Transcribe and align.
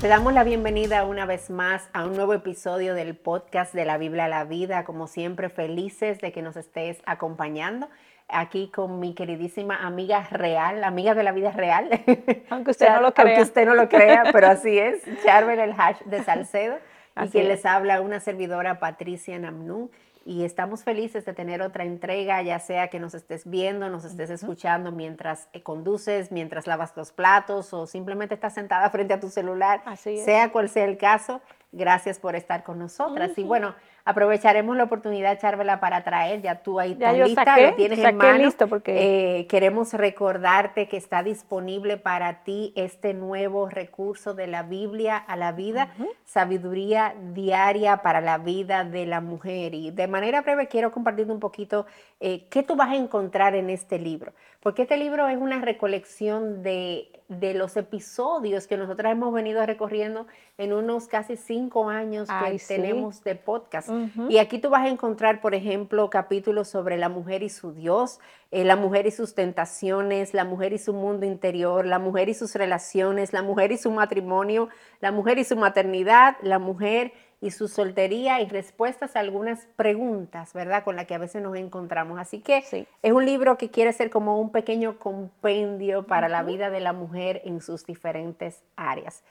Te 0.00 0.08
damos 0.08 0.32
la 0.32 0.44
bienvenida 0.44 1.04
una 1.04 1.26
vez 1.26 1.50
más 1.50 1.90
a 1.92 2.06
un 2.06 2.16
nuevo 2.16 2.32
episodio 2.32 2.94
del 2.94 3.14
podcast 3.14 3.74
de 3.74 3.84
la 3.84 3.98
Biblia 3.98 4.24
a 4.24 4.28
la 4.28 4.44
Vida. 4.44 4.84
Como 4.84 5.06
siempre, 5.06 5.50
felices 5.50 6.22
de 6.22 6.32
que 6.32 6.40
nos 6.40 6.56
estés 6.56 7.02
acompañando 7.04 7.86
aquí 8.26 8.70
con 8.74 8.98
mi 8.98 9.12
queridísima 9.12 9.76
amiga 9.86 10.26
real, 10.30 10.84
amiga 10.84 11.14
de 11.14 11.22
la 11.22 11.32
vida 11.32 11.50
real. 11.50 11.90
Aunque 12.48 12.70
usted 12.70 12.88
no 12.88 13.02
lo 13.02 13.12
crea. 13.14 13.26
Aunque 13.26 13.42
usted 13.42 13.66
no 13.66 13.74
lo 13.74 13.90
crea, 13.90 14.24
pero 14.32 14.46
así 14.46 14.78
es. 14.78 15.02
Charbel, 15.22 15.60
el 15.60 15.74
hash 15.76 16.00
de 16.06 16.24
Salcedo. 16.24 16.78
y 17.22 17.28
quien 17.28 17.48
les 17.48 17.66
habla, 17.66 18.00
una 18.00 18.20
servidora 18.20 18.80
Patricia 18.80 19.38
Namnú 19.38 19.90
y 20.30 20.44
estamos 20.44 20.84
felices 20.84 21.24
de 21.24 21.32
tener 21.32 21.60
otra 21.60 21.82
entrega, 21.82 22.40
ya 22.40 22.60
sea 22.60 22.86
que 22.86 23.00
nos 23.00 23.14
estés 23.14 23.50
viendo, 23.50 23.90
nos 23.90 24.04
estés 24.04 24.30
escuchando 24.30 24.92
mientras 24.92 25.48
eh, 25.52 25.64
conduces, 25.64 26.30
mientras 26.30 26.68
lavas 26.68 26.96
los 26.96 27.10
platos 27.10 27.74
o 27.74 27.88
simplemente 27.88 28.36
estás 28.36 28.54
sentada 28.54 28.88
frente 28.92 29.12
a 29.12 29.18
tu 29.18 29.28
celular, 29.28 29.82
sea 29.96 30.52
cual 30.52 30.68
sea 30.68 30.84
el 30.84 30.98
caso. 30.98 31.40
Gracias 31.72 32.20
por 32.20 32.36
estar 32.36 32.62
con 32.62 32.78
nosotras. 32.78 33.36
Y 33.38 33.42
bueno, 33.42 33.74
Aprovecharemos 34.10 34.76
la 34.76 34.84
oportunidad, 34.84 35.38
Charvela, 35.38 35.78
para 35.78 36.02
traer, 36.02 36.42
ya 36.42 36.62
tú 36.62 36.80
ahí 36.80 36.92
estás 36.92 37.16
lista, 37.16 37.60
lo 37.60 37.74
tienes 37.76 37.98
en 38.00 38.16
mano. 38.16 38.38
listo 38.38 38.66
porque... 38.66 39.40
Eh, 39.40 39.46
queremos 39.46 39.92
recordarte 39.92 40.88
que 40.88 40.96
está 40.96 41.22
disponible 41.22 41.96
para 41.96 42.42
ti 42.42 42.72
este 42.74 43.14
nuevo 43.14 43.68
recurso 43.68 44.34
de 44.34 44.48
la 44.48 44.64
Biblia 44.64 45.16
a 45.16 45.36
la 45.36 45.52
vida, 45.52 45.94
sabiduría 46.24 47.14
diaria 47.34 47.98
para 47.98 48.20
la 48.20 48.38
vida 48.38 48.82
de 48.82 49.06
la 49.06 49.20
mujer. 49.20 49.74
Y 49.74 49.92
de 49.92 50.08
manera 50.08 50.42
breve 50.42 50.66
quiero 50.66 50.90
compartir 50.90 51.30
un 51.30 51.38
poquito 51.38 51.86
eh, 52.18 52.48
qué 52.50 52.64
tú 52.64 52.74
vas 52.74 52.90
a 52.90 52.96
encontrar 52.96 53.54
en 53.54 53.70
este 53.70 54.00
libro, 54.00 54.32
porque 54.60 54.82
este 54.82 54.96
libro 54.96 55.28
es 55.28 55.38
una 55.38 55.60
recolección 55.60 56.64
de 56.64 57.20
de 57.30 57.54
los 57.54 57.76
episodios 57.76 58.66
que 58.66 58.76
nosotras 58.76 59.12
hemos 59.12 59.32
venido 59.32 59.64
recorriendo 59.64 60.26
en 60.58 60.72
unos 60.72 61.06
casi 61.06 61.36
cinco 61.36 61.88
años 61.88 62.28
que 62.28 62.58
tenemos 62.66 63.22
de 63.22 63.36
podcast. 63.36 63.88
Y 64.28 64.38
aquí 64.38 64.58
tú 64.58 64.70
vas 64.70 64.84
a 64.84 64.88
encontrar, 64.88 65.40
por 65.40 65.54
ejemplo, 65.54 66.10
capítulos 66.10 66.68
sobre 66.68 66.96
la 66.96 67.08
mujer 67.08 67.42
y 67.42 67.48
su 67.48 67.72
Dios, 67.72 68.20
eh, 68.50 68.64
la 68.64 68.76
mujer 68.76 69.06
y 69.06 69.10
sus 69.10 69.34
tentaciones, 69.34 70.34
la 70.34 70.44
mujer 70.44 70.72
y 70.72 70.78
su 70.78 70.92
mundo 70.92 71.26
interior, 71.26 71.86
la 71.86 71.98
mujer 71.98 72.28
y 72.28 72.34
sus 72.34 72.54
relaciones, 72.54 73.32
la 73.32 73.42
mujer 73.42 73.72
y 73.72 73.78
su 73.78 73.90
matrimonio, 73.90 74.68
la 75.00 75.12
mujer 75.12 75.38
y 75.38 75.44
su 75.44 75.56
maternidad, 75.56 76.36
la 76.42 76.58
mujer 76.58 77.12
y 77.40 77.52
su 77.52 77.68
soltería 77.68 78.40
y 78.40 78.48
respuestas 78.48 79.16
a 79.16 79.20
algunas 79.20 79.66
preguntas, 79.76 80.52
¿verdad? 80.52 80.84
Con 80.84 80.96
las 80.96 81.06
que 81.06 81.14
a 81.14 81.18
veces 81.18 81.42
nos 81.42 81.56
encontramos. 81.56 82.18
Así 82.18 82.40
que 82.40 82.64
es 83.02 83.12
un 83.12 83.24
libro 83.24 83.56
que 83.56 83.70
quiere 83.70 83.92
ser 83.92 84.10
como 84.10 84.38
un 84.38 84.50
pequeño 84.50 84.98
compendio 84.98 86.06
para 86.06 86.28
la 86.28 86.42
vida 86.42 86.70
de 86.70 86.80
la 86.80 86.92
mujer 86.92 87.40
en 87.44 87.60
sus 87.60 87.86
diferentes 87.86 88.62
áreas. 88.76 89.22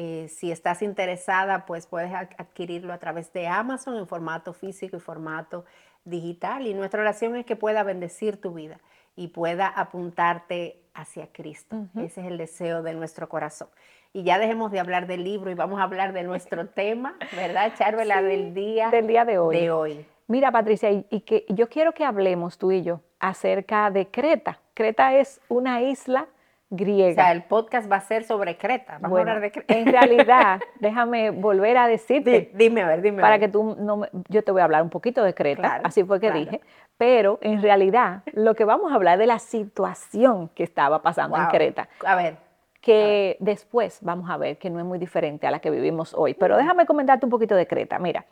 Eh, 0.00 0.28
si 0.28 0.52
estás 0.52 0.80
interesada, 0.82 1.66
pues 1.66 1.88
puedes 1.88 2.14
adquirirlo 2.14 2.92
a 2.92 2.98
través 2.98 3.32
de 3.32 3.48
Amazon 3.48 3.96
en 3.96 4.06
formato 4.06 4.52
físico 4.52 4.96
y 4.96 5.00
formato 5.00 5.64
digital. 6.04 6.68
Y 6.68 6.74
nuestra 6.74 7.00
oración 7.00 7.34
es 7.34 7.44
que 7.44 7.56
pueda 7.56 7.82
bendecir 7.82 8.40
tu 8.40 8.54
vida 8.54 8.78
y 9.16 9.28
pueda 9.28 9.66
apuntarte 9.66 10.80
hacia 10.94 11.32
Cristo. 11.32 11.88
Ese 11.96 12.20
es 12.20 12.28
el 12.28 12.38
deseo 12.38 12.84
de 12.84 12.94
nuestro 12.94 13.28
corazón 13.28 13.68
y 14.12 14.22
ya 14.22 14.38
dejemos 14.38 14.70
de 14.70 14.78
hablar 14.78 15.08
del 15.08 15.24
libro 15.24 15.50
y 15.50 15.54
vamos 15.54 15.80
a 15.80 15.82
hablar 15.82 16.12
de 16.12 16.22
nuestro 16.22 16.66
tema, 16.68 17.16
¿verdad, 17.34 17.72
Charvela? 17.76 18.22
del 18.22 18.54
día, 18.54 18.90
del 18.90 19.08
día 19.08 19.24
de 19.24 19.38
hoy. 19.38 19.56
de 19.56 19.70
hoy. 19.72 20.06
Mira, 20.28 20.52
Patricia, 20.52 20.90
y, 20.92 21.20
que 21.22 21.44
yo 21.48 21.68
quiero 21.68 21.92
que 21.92 22.04
hablemos 22.04 22.56
tú 22.56 22.70
y 22.70 22.82
yo 22.82 23.00
acerca 23.18 23.90
de 23.90 24.06
Creta. 24.06 24.60
Creta 24.74 25.16
es 25.16 25.40
una 25.48 25.82
isla 25.82 26.28
griega. 26.70 27.10
O 27.10 27.14
sea, 27.14 27.32
el 27.32 27.42
podcast 27.44 27.90
va 27.90 27.96
a 27.96 28.00
ser 28.00 28.24
sobre 28.24 28.56
Creta. 28.56 28.98
Vamos 29.00 29.18
a 29.18 29.20
hablar 29.20 29.40
de 29.40 29.50
Creta. 29.50 29.74
En 29.74 29.86
realidad, 29.86 30.60
déjame 30.80 31.30
volver 31.30 31.76
a 31.76 31.86
decirte. 31.86 32.50
dime, 32.54 32.82
a 32.82 32.88
ver, 32.88 33.02
dime. 33.02 33.22
Para 33.22 33.38
que 33.38 33.48
tú 33.48 33.76
no 33.78 34.02
yo 34.28 34.42
te 34.44 34.52
voy 34.52 34.60
a 34.60 34.64
hablar 34.64 34.82
un 34.82 34.90
poquito 34.90 35.22
de 35.22 35.34
Creta, 35.34 35.80
así 35.84 36.04
fue 36.04 36.20
que 36.20 36.30
dije. 36.30 36.60
Pero 36.96 37.38
en 37.42 37.62
realidad, 37.62 38.22
lo 38.32 38.54
que 38.54 38.64
vamos 38.64 38.90
a 38.92 38.96
hablar 38.96 39.14
es 39.14 39.20
de 39.20 39.26
la 39.26 39.38
situación 39.38 40.48
que 40.48 40.64
estaba 40.64 41.00
pasando 41.02 41.36
en 41.36 41.46
Creta. 41.46 41.88
A 42.04 42.16
ver 42.16 42.48
que 42.80 43.36
después 43.40 43.98
vamos 44.02 44.30
a 44.30 44.36
ver 44.36 44.56
que 44.56 44.70
no 44.70 44.78
es 44.78 44.84
muy 44.84 44.98
diferente 44.98 45.46
a 45.46 45.50
la 45.50 45.58
que 45.58 45.70
vivimos 45.70 46.14
hoy. 46.14 46.34
Pero 46.34 46.56
déjame 46.56 46.86
comentarte 46.86 47.26
un 47.26 47.30
poquito 47.30 47.54
de 47.54 47.66
Creta. 47.66 47.98
Mira, 47.98 48.24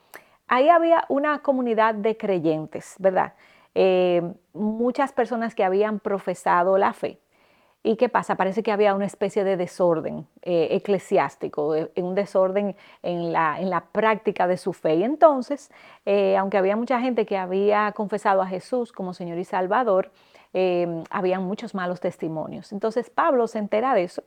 ahí 0.46 0.68
había 0.68 1.04
una 1.08 1.40
comunidad 1.40 1.94
de 1.94 2.16
creyentes, 2.16 2.94
¿verdad? 2.98 3.34
Eh, 3.74 4.22
muchas 4.54 5.12
personas 5.12 5.54
que 5.54 5.64
habían 5.64 5.98
profesado 6.00 6.78
la 6.78 6.92
fe. 6.92 7.18
¿Y 7.86 7.94
qué 7.94 8.08
pasa? 8.08 8.34
Parece 8.34 8.64
que 8.64 8.72
había 8.72 8.96
una 8.96 9.06
especie 9.06 9.44
de 9.44 9.56
desorden 9.56 10.26
eh, 10.42 10.68
eclesiástico, 10.72 11.72
eh, 11.76 11.88
un 11.96 12.16
desorden 12.16 12.74
en 13.04 13.32
la, 13.32 13.60
en 13.60 13.70
la, 13.70 13.82
práctica 13.92 14.48
de 14.48 14.56
su 14.56 14.72
fe. 14.72 14.96
Y 14.96 15.04
entonces, 15.04 15.70
aunque 16.36 16.58
había 16.58 16.74
mucha 16.74 17.00
gente 17.00 17.26
que 17.26 17.38
había 17.38 17.92
confesado 17.92 18.42
a 18.42 18.46
Jesús 18.46 18.90
como 18.90 19.14
Señor 19.14 19.38
y 19.38 19.44
Salvador, 19.44 20.10
habían 21.10 21.44
muchos 21.44 21.74
malos 21.74 22.00
testimonios. 22.00 22.72
Entonces 22.72 23.08
Pablo 23.08 23.46
se 23.46 23.58
entera 23.58 23.94
de 23.94 24.04
eso 24.04 24.22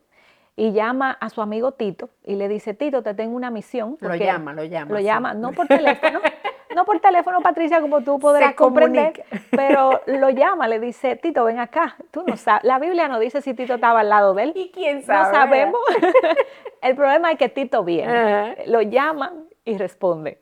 y 0.56 0.72
llama 0.72 1.12
a 1.12 1.30
su 1.30 1.40
amigo 1.40 1.72
Tito 1.72 2.10
y 2.24 2.36
le 2.36 2.48
dice, 2.48 2.74
Tito, 2.74 3.02
te 3.02 3.14
tengo 3.14 3.36
una 3.36 3.50
misión. 3.50 3.96
Lo 4.00 4.14
llama, 4.14 4.52
lo 4.52 4.64
llama. 4.64 4.92
Lo 4.92 5.00
llama, 5.00 5.34
no 5.34 5.52
por 5.52 5.66
teléfono, 5.66 6.20
no 6.74 6.84
por 6.84 7.00
teléfono, 7.00 7.40
Patricia, 7.40 7.80
como 7.80 8.02
tú 8.02 8.18
podrás 8.18 8.54
comprender, 8.54 9.24
pero 9.50 10.00
lo 10.06 10.30
llama, 10.30 10.68
le 10.68 10.80
dice, 10.80 11.16
Tito, 11.16 11.44
ven 11.44 11.58
acá. 11.58 11.96
Tú 12.10 12.22
no 12.26 12.36
sabes, 12.36 12.64
la 12.64 12.78
Biblia 12.78 13.08
no 13.08 13.18
dice 13.18 13.42
si 13.42 13.54
Tito 13.54 13.74
estaba 13.74 14.00
al 14.00 14.08
lado 14.08 14.34
de 14.34 14.44
él. 14.44 14.52
¿Y 14.54 14.70
quién 14.70 15.02
sabe? 15.02 15.28
No 15.28 15.34
sabemos. 15.34 15.80
El 16.82 16.96
problema 16.96 17.32
es 17.32 17.38
que 17.38 17.48
Tito 17.48 17.84
viene, 17.84 18.56
lo 18.66 18.82
llama 18.82 19.32
y 19.64 19.76
responde. 19.76 20.38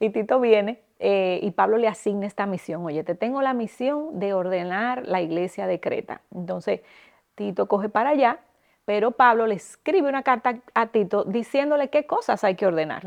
Y 0.00 0.10
Tito 0.10 0.40
viene 0.40 0.80
eh, 0.98 1.40
y 1.42 1.50
Pablo 1.52 1.76
le 1.78 1.88
asigna 1.88 2.26
esta 2.26 2.46
misión. 2.46 2.84
Oye, 2.84 3.04
te 3.04 3.14
tengo 3.14 3.42
la 3.42 3.54
misión 3.54 4.18
de 4.18 4.34
ordenar 4.34 5.06
la 5.06 5.20
iglesia 5.20 5.66
de 5.66 5.80
Creta. 5.80 6.22
Entonces, 6.34 6.80
Tito 7.34 7.66
coge 7.68 7.88
para 7.88 8.10
allá 8.10 8.40
pero 8.86 9.10
Pablo 9.10 9.48
le 9.48 9.56
escribe 9.56 10.08
una 10.08 10.22
carta 10.22 10.60
a 10.72 10.86
Tito 10.86 11.24
diciéndole 11.24 11.90
qué 11.90 12.06
cosas 12.06 12.44
hay 12.44 12.54
que 12.54 12.66
ordenar. 12.66 13.02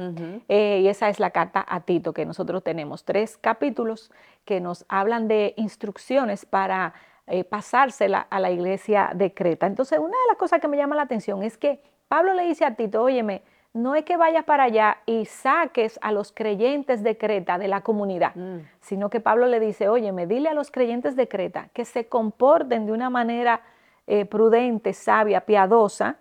Eh, 0.49 0.81
y 0.83 0.87
esa 0.89 1.07
es 1.07 1.21
la 1.21 1.31
carta 1.31 1.65
a 1.67 1.79
Tito 1.79 2.13
que 2.13 2.25
nosotros 2.25 2.63
tenemos. 2.63 3.05
Tres 3.05 3.37
capítulos 3.37 4.11
que 4.43 4.59
nos 4.59 4.85
hablan 4.89 5.29
de 5.29 5.53
instrucciones 5.55 6.45
para 6.45 6.93
eh, 7.27 7.45
pasársela 7.45 8.27
a 8.29 8.41
la 8.41 8.51
iglesia 8.51 9.11
de 9.15 9.33
Creta. 9.33 9.67
Entonces, 9.67 9.99
una 9.99 10.09
de 10.09 10.27
las 10.27 10.37
cosas 10.37 10.59
que 10.59 10.67
me 10.67 10.75
llama 10.75 10.97
la 10.97 11.03
atención 11.03 11.43
es 11.43 11.57
que 11.57 11.81
Pablo 12.09 12.33
le 12.33 12.43
dice 12.43 12.65
a 12.65 12.75
Tito, 12.75 13.01
óyeme, 13.01 13.41
no 13.71 13.95
es 13.95 14.03
que 14.03 14.17
vayas 14.17 14.43
para 14.43 14.63
allá 14.63 14.97
y 15.05 15.25
saques 15.25 15.97
a 16.01 16.11
los 16.11 16.33
creyentes 16.33 17.03
de 17.03 17.17
Creta 17.17 17.57
de 17.57 17.69
la 17.69 17.81
comunidad, 17.81 18.35
mm. 18.35 18.67
sino 18.81 19.09
que 19.09 19.21
Pablo 19.21 19.45
le 19.45 19.61
dice, 19.61 19.87
óyeme, 19.87 20.27
dile 20.27 20.49
a 20.49 20.53
los 20.53 20.71
creyentes 20.71 21.15
de 21.15 21.29
Creta 21.29 21.69
que 21.71 21.85
se 21.85 22.07
comporten 22.07 22.85
de 22.85 22.91
una 22.91 23.09
manera 23.09 23.61
eh, 24.11 24.25
prudente, 24.25 24.93
sabia, 24.93 25.41
piadosa, 25.41 26.17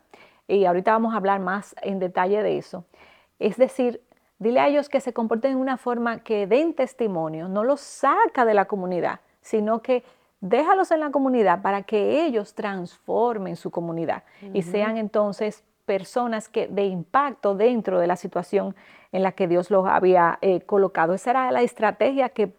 y 0.47 0.67
ahorita 0.67 0.93
vamos 0.93 1.15
a 1.15 1.17
hablar 1.17 1.41
más 1.41 1.75
en 1.81 1.99
detalle 1.99 2.43
de 2.43 2.59
eso. 2.59 2.85
Es 3.39 3.57
decir, 3.57 4.03
dile 4.39 4.61
a 4.61 4.69
ellos 4.69 4.91
que 4.91 5.01
se 5.01 5.15
comporten 5.15 5.53
de 5.53 5.57
una 5.57 5.79
forma 5.79 6.19
que 6.19 6.47
den 6.47 6.75
testimonio, 6.75 7.49
no 7.49 7.65
los 7.65 7.81
saca 7.81 8.45
de 8.45 8.53
la 8.53 8.67
comunidad, 8.67 9.21
sino 9.41 9.81
que 9.81 10.05
déjalos 10.43 10.91
en 10.91 11.01
la 11.01 11.11
comunidad 11.11 11.63
para 11.63 11.83
que 11.83 12.27
ellos 12.27 12.55
transformen 12.55 13.57
su 13.57 13.71
comunidad 13.71 14.23
y 14.53 14.61
sean 14.61 14.99
entonces 14.99 15.65
personas 15.87 16.51
que, 16.51 16.69
de 16.69 16.85
impacto 16.85 17.55
dentro 17.55 17.99
de 18.01 18.07
la 18.07 18.17
situación 18.17 18.77
en 19.13 19.23
la 19.23 19.33
que 19.33 19.49
Dios 19.49 19.71
los 19.71 19.87
había 19.87 20.39
eh, 20.43 20.61
colocado. 20.61 21.15
Esa 21.15 21.31
era 21.31 21.51
la 21.51 21.63
estrategia 21.63 22.29
que, 22.31 22.53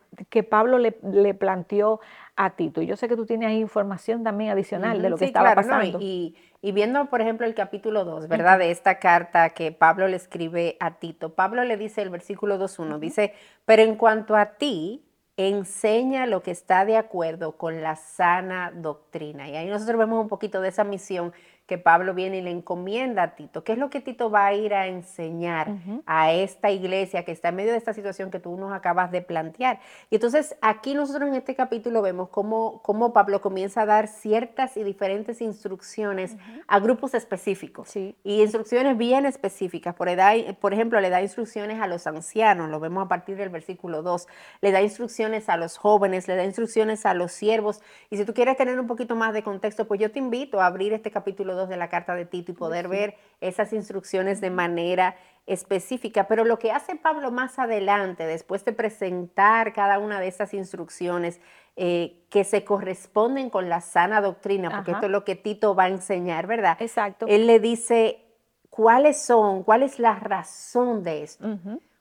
Pablo 0.43 0.79
le, 0.79 0.97
le, 1.03 1.33
planteó 1.33 1.99
a 2.35 2.51
Tito. 2.51 2.81
Y 2.81 2.87
yo 2.87 2.95
sé 2.95 3.07
que 3.07 3.15
tú 3.15 3.25
tienes 3.25 3.49
ahí 3.49 3.59
información 3.59 4.23
también 4.23 4.49
adicional 4.51 5.01
de 5.01 5.09
lo 5.09 5.17
que 5.17 5.25
estaba 5.25 5.53
pasando. 5.53 5.99
y, 6.01 6.35
viendo, 6.61 7.05
por 7.05 7.21
ejemplo, 7.21 7.45
el 7.45 7.53
capítulo 7.53 8.03
2, 8.03 8.27
¿verdad? 8.27 8.59
De 8.59 8.71
esta 8.71 8.99
carta 8.99 9.51
que 9.51 9.71
Pablo 9.71 10.07
le 10.07 10.15
escribe 10.15 10.75
a 10.79 10.95
Tito. 10.95 11.33
Pablo 11.33 11.63
le 11.63 11.77
dice 11.77 12.01
el 12.01 12.09
versículo 12.09 12.57
2.1, 12.57 12.99
dice, 12.99 13.33
pero 13.65 13.83
en 13.83 13.95
cuanto 13.95 14.35
a 14.35 14.57
ti, 14.57 15.05
enseña 15.37 16.25
lo 16.25 16.43
que 16.43 16.51
está 16.51 16.83
de 16.83 16.97
acuerdo 16.97 17.53
con 17.53 17.81
la 17.81 17.95
sana 17.95 18.73
doctrina. 18.75 19.47
Y 19.47 19.55
ahí 19.55 19.67
nosotros 19.67 19.97
vemos 19.97 20.21
un 20.21 20.27
poquito 20.27 20.59
de 20.59 20.67
esa 20.67 20.83
misión 20.83 21.31
que 21.69 21.77
Pablo 21.77 22.15
viene 22.15 22.39
y 22.39 22.41
le 22.41 22.49
encomienda 22.49 23.21
a 23.21 23.35
Tito. 23.35 23.63
¿Qué 23.63 23.73
es 23.73 23.77
lo 23.77 23.91
que 23.91 24.01
Tito 24.01 24.31
va 24.31 24.47
a 24.47 24.55
ir 24.55 24.73
a 24.73 24.87
enseñar 24.87 25.75
a 26.07 26.33
esta 26.33 26.71
iglesia 26.71 27.23
que 27.23 27.31
está 27.31 27.49
en 27.49 27.57
medio 27.57 27.73
de 27.73 27.77
esta 27.77 27.93
situación 27.93 28.31
que 28.31 28.39
tú 28.39 28.57
nos 28.57 28.73
acabas 28.73 29.11
de 29.11 29.21
plantear? 29.21 29.79
Y 30.09 30.15
entonces 30.15 30.57
aquí 30.61 30.95
nosotros 30.95 31.29
en 31.29 31.35
este 31.35 31.53
capítulo 31.53 32.01
vemos 32.01 32.29
cómo, 32.29 32.81
cómo 32.81 33.13
Pablo 33.13 33.39
comienza 33.39 33.83
a 33.83 33.85
dar 33.85 34.07
ciertas 34.07 34.77
y 34.77 34.83
diferentes 34.83 35.41
instrucciones 35.41 36.37
a 36.67 36.79
grupos 36.79 37.13
específicos 37.13 37.95
y 37.95 38.15
instrucciones 38.23 38.97
bien 38.97 39.27
específicas. 39.27 39.93
Por, 39.93 40.09
edad, 40.09 40.33
por 40.59 40.73
ejemplo, 40.73 40.99
le 40.99 41.11
da 41.11 41.21
instrucciones 41.21 41.79
a 41.79 41.85
los 41.85 42.07
ancianos, 42.07 42.71
lo 42.71 42.79
vemos 42.79 43.05
a 43.05 43.07
partir 43.07 43.37
del 43.37 43.49
versículo 43.49 44.01
2, 44.01 44.27
le 44.61 44.71
da 44.71 44.81
instrucciones 44.81 45.49
a 45.49 45.57
los 45.57 45.77
jóvenes, 45.77 46.27
le 46.27 46.35
da 46.35 46.45
instrucciones 46.45 47.05
a 47.05 47.13
los 47.13 47.31
siervos. 47.31 47.81
Y 48.09 48.17
si 48.17 48.25
tú 48.25 48.33
quieres 48.33 48.57
tener 48.57 48.79
un 48.79 48.87
poquito 48.87 49.15
más 49.15 49.35
de 49.35 49.43
contexto, 49.43 49.87
pues 49.87 49.99
yo 49.99 50.11
te 50.11 50.17
invito 50.17 50.59
a 50.59 50.65
abrir 50.65 50.93
este 50.93 51.11
capítulo 51.11 51.58
2 51.59 51.69
de 51.69 51.77
la 51.77 51.89
carta 51.89 52.15
de 52.15 52.25
Tito 52.25 52.51
y 52.51 52.55
poder 52.55 52.87
ver 52.87 53.15
esas 53.41 53.73
instrucciones 53.73 54.41
de 54.41 54.49
manera 54.49 55.15
específica. 55.45 56.27
Pero 56.27 56.45
lo 56.45 56.59
que 56.59 56.71
hace 56.71 56.95
Pablo 56.95 57.31
más 57.31 57.59
adelante, 57.59 58.25
después 58.25 58.65
de 58.65 58.73
presentar 58.73 59.73
cada 59.73 59.99
una 59.99 60.19
de 60.19 60.27
esas 60.27 60.53
instrucciones 60.53 61.39
eh, 61.75 62.23
que 62.29 62.43
se 62.43 62.63
corresponden 62.63 63.49
con 63.49 63.69
la 63.69 63.81
sana 63.81 64.21
doctrina, 64.21 64.69
porque 64.69 64.91
esto 64.91 65.05
es 65.05 65.11
lo 65.11 65.23
que 65.23 65.35
Tito 65.35 65.75
va 65.75 65.83
a 65.83 65.89
enseñar, 65.89 66.47
¿verdad? 66.47 66.77
Exacto. 66.79 67.25
Él 67.27 67.47
le 67.47 67.59
dice 67.59 68.25
cuáles 68.69 69.21
son, 69.21 69.63
cuál 69.63 69.83
es 69.83 69.99
la 69.99 70.15
razón 70.15 71.03
de 71.03 71.23
esto 71.23 71.47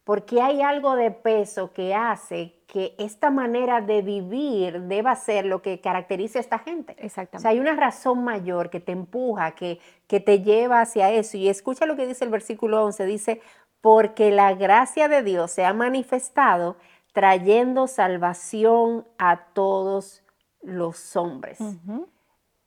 porque 0.08 0.40
hay 0.40 0.62
algo 0.62 0.96
de 0.96 1.10
peso 1.10 1.74
que 1.74 1.94
hace 1.94 2.57
que 2.68 2.94
esta 2.98 3.30
manera 3.30 3.80
de 3.80 4.02
vivir 4.02 4.82
deba 4.82 5.16
ser 5.16 5.46
lo 5.46 5.60
que 5.62 5.80
caracteriza 5.80 6.38
a 6.38 6.42
esta 6.42 6.58
gente. 6.60 6.94
Exactamente. 6.98 7.38
O 7.38 7.40
sea, 7.40 7.50
hay 7.50 7.58
una 7.58 7.74
razón 7.74 8.22
mayor 8.22 8.70
que 8.70 8.78
te 8.78 8.92
empuja, 8.92 9.56
que, 9.56 9.80
que 10.06 10.20
te 10.20 10.42
lleva 10.42 10.82
hacia 10.82 11.10
eso. 11.10 11.36
Y 11.36 11.48
escucha 11.48 11.86
lo 11.86 11.96
que 11.96 12.06
dice 12.06 12.24
el 12.24 12.30
versículo 12.30 12.84
11, 12.84 13.06
dice, 13.06 13.40
porque 13.80 14.30
la 14.30 14.54
gracia 14.54 15.08
de 15.08 15.22
Dios 15.22 15.50
se 15.50 15.64
ha 15.64 15.72
manifestado 15.72 16.76
trayendo 17.12 17.88
salvación 17.88 19.04
a 19.16 19.46
todos 19.54 20.22
los 20.62 21.16
hombres 21.16 21.58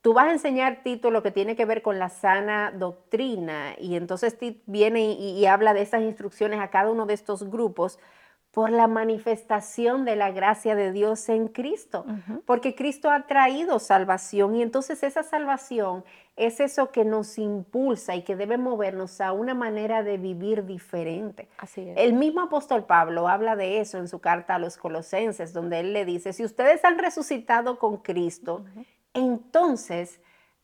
tú 0.02 0.14
vas 0.14 0.28
a 0.28 0.32
enseñar, 0.32 0.82
Tito, 0.84 1.12
lo 1.12 1.24
que 1.24 1.32
tiene 1.32 1.56
que 1.56 1.66
ver 1.66 1.82
con 1.82 2.00
la 2.00 2.10
sana 2.10 2.72
doctrina 2.72 3.76
y 3.80 3.96
entonces 3.96 4.38
Tito 4.38 4.62
viene 4.66 5.14
y, 5.14 5.46
habla 5.46 5.74
de 5.74 5.82
esas 5.82 6.02
instrucciones 6.02 6.60
a 6.60 6.70
cada 6.70 6.90
uno 6.90 7.06
de 7.06 7.14
estos 7.14 7.50
grupos 7.50 8.00
por 8.52 8.70
la 8.70 8.88
manifestación 8.88 10.04
de 10.04 10.18
la 10.18 10.32
gracia 10.32 10.76
de 10.76 10.92
Dios 10.92 11.30
en 11.30 11.48
Cristo, 11.48 12.06
porque 12.46 12.76
Cristo 12.76 13.10
ha 13.10 13.26
traído 13.26 13.80
salvación 13.80 14.56
y 14.56 14.62
entonces 14.62 15.04
esa 15.04 15.24
salvación 15.24 16.04
es 16.36 16.60
eso 16.60 16.92
que 16.92 17.06
nos 17.06 17.38
impulsa 17.38 18.16
y 18.16 18.24
que 18.24 18.36
debe 18.36 18.58
movernos 18.58 19.22
a 19.22 19.32
una 19.32 19.54
manera 19.54 20.04
de 20.04 20.18
vivir 20.18 20.66
diferente. 20.66 21.48
Así 21.58 21.90
es. 21.90 21.98
El 21.98 22.14
mismo 22.14 22.42
apóstol 22.42 22.86
Pablo 22.86 23.28
habla 23.30 23.56
de 23.56 23.80
eso 23.80 23.98
en 23.98 24.08
su 24.08 24.20
carta 24.20 24.56
a 24.56 24.60
los 24.60 24.78
colosenses, 24.78 25.54
donde 25.54 25.80
él 25.80 25.94
le 25.94 26.04
dice, 26.04 26.34
si 26.34 26.44
ustedes 26.44 26.84
han 26.84 26.98
resucitado 26.98 27.80
con 27.80 27.98
Cristo, 27.98 28.66
entonces 29.14 30.20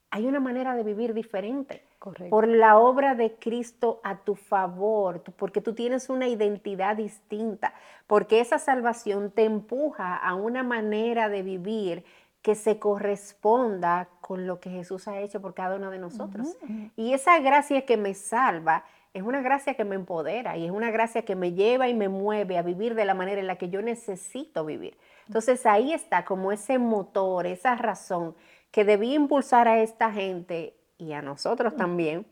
hay 0.09 0.25
una 0.25 0.39
manera 0.39 0.75
de 0.75 0.83
vivir 0.83 1.13
diferente. 1.13 1.86
Por 2.29 2.47
la 2.47 2.77
obra 2.77 3.15
de 3.15 3.35
Cristo 3.35 3.99
a 4.03 4.17
tu 4.17 4.35
favor, 4.35 5.23
porque 5.35 5.61
tú 5.61 5.73
tienes 5.73 6.09
una 6.09 6.27
identidad 6.27 6.95
distinta, 6.95 7.73
porque 8.05 8.39
esa 8.39 8.59
salvación 8.59 9.31
te 9.31 9.45
empuja 9.45 10.15
a 10.15 10.35
una 10.35 10.63
manera 10.63 11.27
de 11.27 11.41
vivir 11.41 12.05
que 12.41 12.55
se 12.55 12.79
corresponda 12.79 14.07
con 14.21 14.47
lo 14.47 14.59
que 14.59 14.69
Jesús 14.69 15.07
ha 15.07 15.19
hecho 15.19 15.41
por 15.41 15.53
cada 15.53 15.75
uno 15.75 15.91
de 15.91 15.97
nosotros. 15.97 16.55
Y 16.95 17.13
esa 17.13 17.39
gracia 17.39 17.85
que 17.85 17.97
me 17.97 18.13
salva 18.13 18.85
es 19.13 19.23
una 19.23 19.41
gracia 19.41 19.73
que 19.73 19.83
me 19.83 19.95
empodera 19.95 20.55
y 20.55 20.65
es 20.65 20.71
una 20.71 20.91
gracia 20.91 21.23
que 21.23 21.35
me 21.35 21.53
lleva 21.53 21.89
y 21.89 21.93
me 21.93 22.07
mueve 22.07 22.57
a 22.57 22.61
vivir 22.61 22.93
de 22.95 23.03
la 23.03 23.15
manera 23.15 23.41
en 23.41 23.47
la 23.47 23.57
que 23.57 23.69
yo 23.69 23.81
necesito 23.81 24.63
vivir. 24.63 24.97
Entonces 25.25 25.65
ahí 25.65 25.91
está 25.91 26.23
como 26.23 26.51
ese 26.51 26.77
motor, 26.77 27.47
esa 27.47 27.75
razón 27.75 28.35
que 28.71 28.85
debía 28.85 29.15
impulsar 29.15 29.67
a 29.67 29.81
esta 29.81 30.11
gente 30.11 30.76
y 30.97 31.13
a 31.13 31.21
nosotros 31.21 31.75
también 31.75 32.25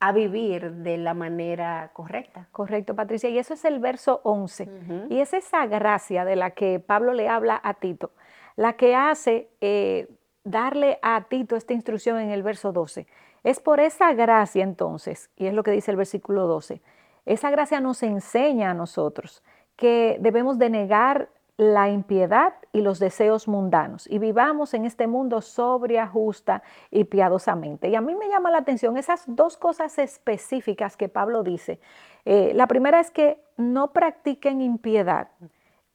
a 0.00 0.10
vivir 0.12 0.72
de 0.72 0.98
la 0.98 1.14
manera 1.14 1.90
correcta. 1.92 2.48
Correcto, 2.50 2.96
Patricia. 2.96 3.30
Y 3.30 3.38
eso 3.38 3.54
es 3.54 3.64
el 3.64 3.78
verso 3.78 4.20
11. 4.24 4.68
Y 5.10 5.20
es 5.20 5.32
esa 5.32 5.66
gracia 5.66 6.24
de 6.24 6.34
la 6.34 6.50
que 6.50 6.80
Pablo 6.80 7.12
le 7.14 7.28
habla 7.28 7.60
a 7.62 7.74
Tito, 7.74 8.10
la 8.56 8.72
que 8.72 8.96
hace 8.96 9.48
eh, 9.60 10.08
darle 10.42 10.98
a 11.02 11.22
Tito 11.28 11.54
esta 11.54 11.72
instrucción 11.72 12.18
en 12.18 12.30
el 12.30 12.42
verso 12.42 12.72
12. 12.72 13.06
Es 13.44 13.60
por 13.60 13.78
esa 13.78 14.12
gracia 14.12 14.64
entonces, 14.64 15.30
y 15.36 15.46
es 15.46 15.54
lo 15.54 15.62
que 15.62 15.70
dice 15.70 15.90
el 15.90 15.96
versículo 15.96 16.46
12, 16.46 16.82
esa 17.24 17.50
gracia 17.50 17.80
nos 17.80 18.02
enseña 18.02 18.70
a 18.70 18.74
nosotros 18.74 19.42
que 19.76 20.16
debemos 20.20 20.58
de 20.58 20.70
negar 20.70 21.28
la 21.56 21.90
impiedad 21.90 22.54
y 22.72 22.80
los 22.80 22.98
deseos 22.98 23.46
mundanos 23.46 24.06
y 24.10 24.18
vivamos 24.18 24.74
en 24.74 24.84
este 24.84 25.06
mundo 25.06 25.40
sobria, 25.42 26.06
justa 26.06 26.62
y 26.90 27.04
piadosamente. 27.04 27.88
Y 27.88 27.94
a 27.94 28.00
mí 28.00 28.14
me 28.14 28.28
llama 28.28 28.50
la 28.50 28.58
atención 28.58 28.96
esas 28.96 29.24
dos 29.26 29.56
cosas 29.56 29.98
específicas 29.98 30.96
que 30.96 31.08
Pablo 31.08 31.42
dice. 31.42 31.78
Eh, 32.24 32.52
la 32.54 32.66
primera 32.66 33.00
es 33.00 33.10
que 33.10 33.42
no 33.56 33.92
practiquen 33.92 34.60
impiedad. 34.60 35.28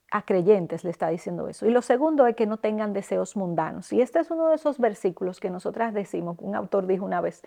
A 0.09 0.21
creyentes 0.21 0.85
le 0.85 0.89
está 0.89 1.09
diciendo 1.09 1.49
eso. 1.49 1.65
Y 1.65 1.69
lo 1.69 1.81
segundo 1.81 2.27
es 2.27 2.35
que 2.37 2.45
no 2.45 2.55
tengan 2.55 2.93
deseos 2.93 3.35
mundanos. 3.35 3.91
Y 3.91 4.01
este 4.01 4.19
es 4.19 4.31
uno 4.31 4.47
de 4.47 4.55
esos 4.55 4.79
versículos 4.79 5.41
que 5.41 5.49
nosotras 5.49 5.93
decimos, 5.93 6.37
un 6.39 6.55
autor 6.55 6.87
dijo 6.87 7.03
una 7.03 7.19
vez, 7.19 7.43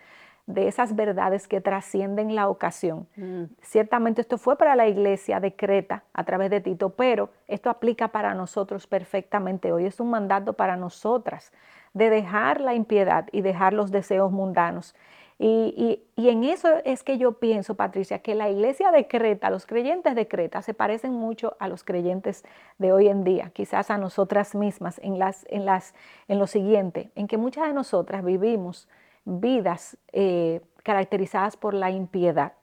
de 0.46 0.68
esas 0.68 0.96
verdades 0.96 1.46
que 1.46 1.60
trascienden 1.60 2.34
la 2.34 2.48
ocasión. 2.48 3.06
Mm. 3.16 3.44
Ciertamente 3.62 4.20
esto 4.20 4.38
fue 4.38 4.56
para 4.56 4.76
la 4.76 4.88
iglesia 4.88 5.40
de 5.40 5.54
Creta 5.54 6.04
a 6.12 6.24
través 6.24 6.50
de 6.50 6.60
Tito, 6.60 6.90
pero 6.90 7.30
esto 7.48 7.70
aplica 7.70 8.08
para 8.08 8.34
nosotros 8.34 8.86
perfectamente 8.86 9.72
hoy. 9.72 9.86
Es 9.86 10.00
un 10.00 10.10
mandato 10.10 10.54
para 10.54 10.76
nosotras 10.76 11.52
de 11.94 12.10
dejar 12.10 12.60
la 12.60 12.74
impiedad 12.74 13.26
y 13.32 13.42
dejar 13.42 13.72
los 13.72 13.90
deseos 13.90 14.30
mundanos. 14.32 14.94
Y, 15.42 16.02
y, 16.16 16.28
en 16.28 16.44
eso 16.44 16.68
es 16.84 17.02
que 17.02 17.16
yo 17.16 17.38
pienso, 17.38 17.74
Patricia, 17.74 18.18
que 18.18 18.34
la 18.34 18.50
iglesia 18.50 18.90
de 18.90 19.08
Creta, 19.08 19.48
los 19.48 19.64
creyentes 19.64 20.14
de 20.14 20.28
Creta, 20.28 20.60
se 20.60 20.74
parecen 20.74 21.14
mucho 21.14 21.56
a 21.58 21.66
los 21.66 21.82
creyentes 21.82 22.44
de 22.76 22.92
hoy 22.92 23.08
en 23.08 23.24
día, 23.24 23.50
quizás 23.54 23.90
a 23.90 23.96
nosotras 23.96 24.54
mismas, 24.54 25.00
en, 25.02 25.18
las, 25.18 25.46
en, 25.48 25.64
las, 25.64 25.94
en 26.28 26.38
lo 26.38 26.46
siguiente, 26.46 27.10
en 27.14 27.26
que 27.26 27.38
muchas 27.38 27.66
de 27.68 27.72
nosotras 27.72 28.22
vivimos 28.22 28.86
vidas 29.24 29.96
eh, 30.12 30.60
caracterizadas 30.82 31.56
por 31.56 31.74
la 31.74 31.90
impiedad. 31.90 32.54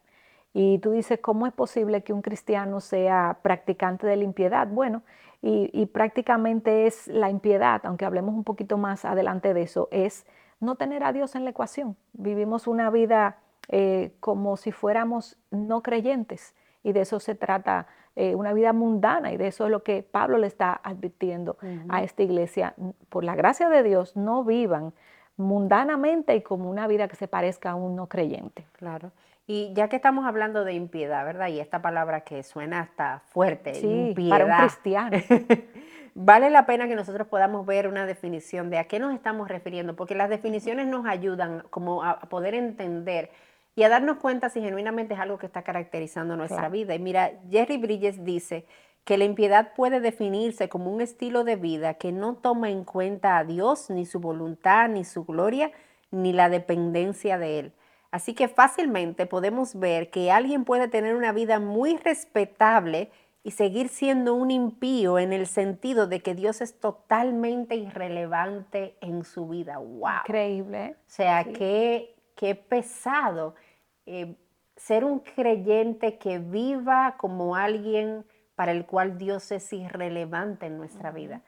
Y 0.53 0.79
tú 0.79 0.91
dices, 0.91 1.19
¿cómo 1.19 1.45
es 1.45 1.53
posible 1.53 2.03
que 2.03 2.13
un 2.13 2.21
cristiano 2.21 2.79
sea 2.79 3.39
practicante 3.43 4.07
de 4.07 4.15
la 4.15 4.23
impiedad? 4.23 4.67
Bueno, 4.67 5.03
y, 5.41 5.85
prácticamente 5.85 6.87
es 6.87 7.07
la 7.07 7.29
impiedad, 7.29 7.81
aunque 7.85 8.05
hablemos 8.05 8.33
un 8.33 8.43
poquito 8.43 8.77
más 8.77 9.05
adelante 9.05 9.53
de 9.53 9.61
eso, 9.61 9.87
es 9.91 10.25
no 10.59 10.75
tener 10.75 11.03
a 11.03 11.13
Dios 11.13 11.35
en 11.35 11.43
la 11.43 11.51
ecuación. 11.51 11.95
Vivimos 12.13 12.67
una 12.67 12.89
vida 12.89 13.37
eh, 13.69 14.15
como 14.19 14.57
si 14.57 14.71
fuéramos 14.71 15.37
no 15.51 15.83
creyentes 15.83 16.55
y 16.83 16.91
de 16.91 17.01
eso 17.01 17.19
se 17.19 17.35
trata 17.35 17.87
eh, 18.15 18.33
una 18.33 18.51
vida 18.53 18.73
mundana 18.73 19.31
y 19.31 19.37
de 19.37 19.47
eso 19.47 19.65
es 19.65 19.71
lo 19.71 19.83
que 19.83 20.01
Pablo 20.01 20.39
le 20.39 20.47
está 20.47 20.73
advirtiendo 20.83 21.57
a 21.87 22.01
esta 22.01 22.23
iglesia. 22.23 22.73
Por 23.09 23.23
la 23.23 23.35
gracia 23.35 23.69
de 23.69 23.83
Dios, 23.83 24.15
no 24.15 24.43
vivan 24.43 24.93
mundanamente 25.37 26.35
y 26.35 26.41
como 26.41 26.69
una 26.69 26.87
vida 26.87 27.07
que 27.07 27.15
se 27.15 27.27
parezca 27.27 27.71
a 27.71 27.75
un 27.75 27.95
no 27.95 28.07
creyente. 28.07 28.65
Claro. 28.73 29.11
Y 29.45 29.71
ya 29.73 29.87
que 29.87 29.95
estamos 29.95 30.25
hablando 30.25 30.65
de 30.65 30.73
impiedad, 30.73 31.23
¿verdad? 31.23 31.47
Y 31.47 31.61
esta 31.61 31.81
palabra 31.81 32.21
que 32.21 32.43
suena 32.43 32.81
hasta 32.81 33.21
fuerte, 33.29 33.75
sí, 33.75 34.13
para 34.29 34.45
un 34.45 34.51
cristiano. 34.51 35.17
vale 36.15 36.49
la 36.49 36.65
pena 36.65 36.87
que 36.87 36.95
nosotros 36.95 37.27
podamos 37.27 37.65
ver 37.65 37.87
una 37.87 38.05
definición 38.05 38.69
de 38.69 38.79
a 38.79 38.85
qué 38.85 38.99
nos 38.99 39.13
estamos 39.13 39.47
refiriendo, 39.47 39.95
porque 39.95 40.15
las 40.15 40.29
definiciones 40.29 40.87
nos 40.87 41.05
ayudan 41.05 41.63
como 41.69 42.03
a 42.03 42.19
poder 42.21 42.55
entender 42.55 43.29
y 43.75 43.83
a 43.83 43.89
darnos 43.89 44.17
cuenta 44.17 44.49
si 44.49 44.59
genuinamente 44.59 45.13
es 45.13 45.19
algo 45.19 45.37
que 45.37 45.45
está 45.45 45.61
caracterizando 45.61 46.35
nuestra 46.35 46.67
vida. 46.67 46.95
Y 46.95 46.99
mira, 46.99 47.33
Jerry 47.51 47.77
Bridges 47.77 48.25
dice 48.25 48.65
que 49.07 49.17
la 49.17 49.23
impiedad 49.23 49.71
puede 49.73 50.01
definirse 50.01 50.67
como 50.67 50.91
un 50.91 50.99
estilo 50.99 51.45
de 51.45 51.55
vida 51.55 51.93
que 51.93 52.11
no 52.11 52.35
toma 52.35 52.69
en 52.69 52.83
cuenta 52.83 53.37
a 53.37 53.45
Dios, 53.45 53.89
ni 53.89 54.05
su 54.05 54.19
voluntad, 54.19 54.89
ni 54.89 55.05
su 55.05 55.23
gloria, 55.23 55.71
ni 56.11 56.33
la 56.33 56.49
dependencia 56.49 57.37
de 57.37 57.59
Él. 57.59 57.73
Así 58.11 58.33
que 58.33 58.49
fácilmente 58.49 59.25
podemos 59.25 59.79
ver 59.79 60.09
que 60.09 60.29
alguien 60.29 60.65
puede 60.65 60.89
tener 60.89 61.15
una 61.15 61.31
vida 61.31 61.61
muy 61.61 61.95
respetable 61.95 63.09
y 63.43 63.51
seguir 63.51 63.87
siendo 63.87 64.35
un 64.35 64.51
impío 64.51 65.19
en 65.19 65.31
el 65.31 65.47
sentido 65.47 66.07
de 66.07 66.19
que 66.19 66.35
Dios 66.35 66.59
es 66.59 66.77
totalmente 66.77 67.75
irrelevante 67.75 68.97
en 68.99 69.23
su 69.23 69.47
vida. 69.47 69.77
¡Wow! 69.77 70.09
Increíble. 70.25 70.83
¿eh? 70.83 70.95
O 70.99 71.09
sea, 71.09 71.45
qué, 71.45 72.13
qué, 72.35 72.55
pesado 72.55 73.55
eh, 74.05 74.35
ser 74.75 75.05
un 75.05 75.19
creyente 75.19 76.17
que 76.17 76.39
viva 76.39 77.15
como 77.17 77.55
alguien 77.55 78.25
para 78.57 78.71
el 78.71 78.87
cual 78.87 79.19
Dios 79.19 79.51
es 79.51 79.71
irrelevante 79.71 80.65
en 80.65 80.79
nuestra 80.79 81.11
vida. 81.11 81.41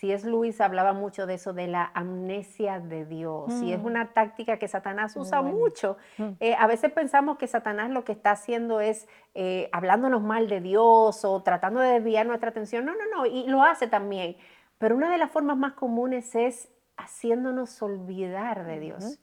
Si 0.00 0.10
es 0.10 0.24
Luis 0.24 0.60
hablaba 0.60 0.94
mucho 0.94 1.24
de 1.24 1.34
eso, 1.34 1.52
de 1.52 1.68
la 1.68 1.92
amnesia 1.94 2.80
de 2.80 3.04
Dios, 3.04 3.62
y 3.62 3.72
es 3.72 3.80
mm. 3.80 3.86
una 3.86 4.12
táctica 4.12 4.58
que 4.58 4.66
Satanás 4.66 5.14
usa 5.14 5.42
mucho. 5.42 5.96
Mm. 6.18 6.30
Eh, 6.40 6.56
a 6.58 6.66
veces 6.66 6.90
pensamos 6.90 7.38
que 7.38 7.46
Satanás 7.46 7.90
lo 7.90 8.02
que 8.02 8.10
está 8.10 8.32
haciendo 8.32 8.80
es 8.80 9.06
eh, 9.34 9.70
hablándonos 9.70 10.24
mal 10.24 10.48
de 10.48 10.60
Dios 10.60 11.24
o 11.24 11.40
tratando 11.44 11.78
de 11.78 12.00
desviar 12.00 12.26
nuestra 12.26 12.50
atención. 12.50 12.84
No, 12.84 12.94
no, 12.94 13.16
no, 13.16 13.26
y 13.26 13.46
lo 13.46 13.62
hace 13.62 13.86
también. 13.86 14.36
Pero 14.78 14.96
una 14.96 15.08
de 15.08 15.18
las 15.18 15.30
formas 15.30 15.56
más 15.56 15.74
comunes 15.74 16.34
es 16.34 16.68
haciéndonos 16.96 17.80
olvidar 17.80 18.66
de 18.66 18.80
Dios. 18.80 19.20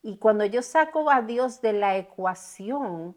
Y 0.00 0.18
cuando 0.18 0.44
yo 0.44 0.62
saco 0.62 1.10
a 1.10 1.22
Dios 1.22 1.60
de 1.60 1.72
la 1.72 1.96
ecuación, 1.96 3.16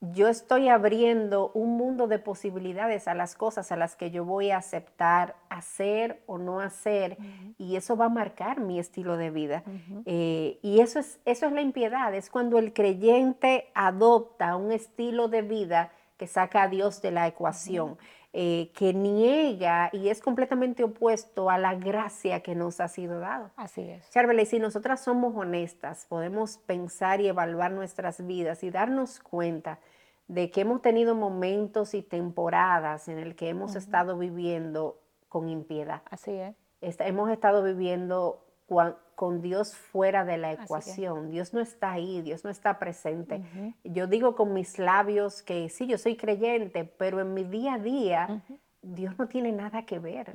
yo 0.00 0.28
estoy 0.28 0.68
abriendo 0.68 1.50
un 1.54 1.76
mundo 1.76 2.06
de 2.06 2.20
posibilidades 2.20 3.08
a 3.08 3.14
las 3.14 3.34
cosas 3.34 3.72
a 3.72 3.76
las 3.76 3.96
que 3.96 4.12
yo 4.12 4.24
voy 4.24 4.52
a 4.52 4.58
aceptar 4.58 5.34
hacer 5.48 6.22
o 6.26 6.38
no 6.38 6.60
hacer 6.60 7.18
y 7.58 7.74
eso 7.74 7.96
va 7.96 8.04
a 8.04 8.10
marcar 8.10 8.60
mi 8.60 8.78
estilo 8.78 9.16
de 9.16 9.30
vida. 9.30 9.64
Eh, 10.06 10.60
y 10.62 10.80
eso 10.80 11.00
es, 11.00 11.20
eso 11.24 11.46
es 11.46 11.52
la 11.52 11.62
impiedad, 11.62 12.14
es 12.14 12.30
cuando 12.30 12.58
el 12.58 12.72
creyente 12.72 13.70
adopta 13.74 14.54
un 14.54 14.70
estilo 14.70 15.26
de 15.26 15.42
vida 15.42 15.90
que 16.16 16.28
saca 16.28 16.64
a 16.64 16.68
Dios 16.68 17.02
de 17.02 17.10
la 17.10 17.26
ecuación. 17.26 17.98
Eh, 18.40 18.70
que 18.72 18.94
niega 18.94 19.90
y 19.92 20.10
es 20.10 20.22
completamente 20.22 20.84
opuesto 20.84 21.50
a 21.50 21.58
la 21.58 21.74
gracia 21.74 22.40
que 22.40 22.54
nos 22.54 22.78
ha 22.78 22.86
sido 22.86 23.18
dado. 23.18 23.50
Así 23.56 23.80
es. 23.80 24.08
Charvela, 24.10 24.42
y 24.42 24.46
si 24.46 24.60
nosotras 24.60 25.02
somos 25.02 25.34
honestas, 25.34 26.06
podemos 26.08 26.58
pensar 26.58 27.20
y 27.20 27.26
evaluar 27.26 27.72
nuestras 27.72 28.24
vidas 28.24 28.62
y 28.62 28.70
darnos 28.70 29.18
cuenta 29.18 29.80
de 30.28 30.52
que 30.52 30.60
hemos 30.60 30.82
tenido 30.82 31.16
momentos 31.16 31.94
y 31.94 32.02
temporadas 32.02 33.08
en 33.08 33.18
el 33.18 33.34
que 33.34 33.48
hemos 33.48 33.74
estado 33.74 34.16
viviendo 34.16 35.00
con 35.28 35.48
impiedad. 35.48 36.02
Así 36.08 36.30
es. 36.30 36.54
hemos 36.80 37.30
estado 37.30 37.64
viviendo 37.64 38.46
con 39.18 39.42
Dios 39.42 39.74
fuera 39.74 40.24
de 40.24 40.38
la 40.38 40.52
ecuación. 40.52 41.32
Dios 41.32 41.52
no 41.52 41.58
está 41.58 41.90
ahí, 41.90 42.22
Dios 42.22 42.44
no 42.44 42.50
está 42.50 42.78
presente. 42.78 43.42
Yo 43.82 44.06
digo 44.06 44.36
con 44.36 44.52
mis 44.52 44.78
labios 44.78 45.42
que 45.42 45.68
sí, 45.70 45.88
yo 45.88 45.98
soy 45.98 46.16
creyente, 46.16 46.84
pero 46.84 47.20
en 47.20 47.34
mi 47.34 47.42
día 47.42 47.74
a 47.74 47.78
día 47.80 48.42
Dios 48.80 49.18
no 49.18 49.26
tiene 49.26 49.50
nada 49.50 49.84
que 49.84 49.98
ver. 49.98 50.32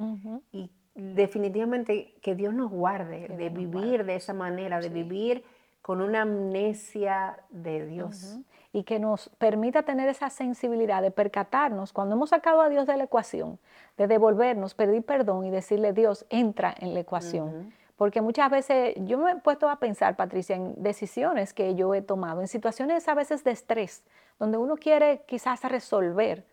Y 0.51 0.69
definitivamente 0.95 2.15
que 2.21 2.35
Dios 2.35 2.53
nos 2.53 2.71
guarde 2.71 3.29
de 3.29 3.47
vivir 3.47 4.03
de 4.03 4.17
esa 4.17 4.33
manera, 4.33 4.81
de 4.81 4.89
vivir 4.89 5.45
con 5.81 6.01
una 6.01 6.23
amnesia 6.23 7.37
de 7.51 7.85
Dios. 7.85 8.37
Y 8.73 8.83
que 8.83 8.99
nos 8.99 9.29
permita 9.37 9.83
tener 9.83 10.09
esa 10.09 10.29
sensibilidad 10.29 11.01
de 11.01 11.11
percatarnos 11.11 11.93
cuando 11.93 12.15
hemos 12.15 12.31
sacado 12.31 12.59
a 12.61 12.67
Dios 12.67 12.85
de 12.85 12.97
la 12.97 13.05
ecuación, 13.05 13.59
de 13.95 14.07
devolvernos, 14.07 14.73
pedir 14.73 15.05
perdón 15.05 15.45
y 15.45 15.51
decirle, 15.51 15.93
Dios, 15.93 16.25
entra 16.29 16.75
en 16.77 16.93
la 16.93 16.99
ecuación. 16.99 17.71
Porque 17.95 18.21
muchas 18.21 18.49
veces 18.49 18.95
yo 18.97 19.19
me 19.19 19.31
he 19.31 19.35
puesto 19.35 19.69
a 19.69 19.77
pensar, 19.77 20.15
Patricia, 20.15 20.55
en 20.55 20.73
decisiones 20.81 21.53
que 21.53 21.75
yo 21.75 21.93
he 21.93 22.01
tomado, 22.01 22.41
en 22.41 22.47
situaciones 22.47 23.07
a 23.07 23.13
veces 23.13 23.43
de 23.43 23.51
estrés, 23.51 24.03
donde 24.39 24.57
uno 24.57 24.77
quiere 24.77 25.21
quizás 25.27 25.61
resolver. 25.63 26.43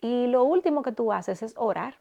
Y 0.00 0.26
lo 0.26 0.44
último 0.44 0.82
que 0.82 0.92
tú 0.92 1.12
haces 1.12 1.42
es 1.42 1.54
orar. 1.56 1.96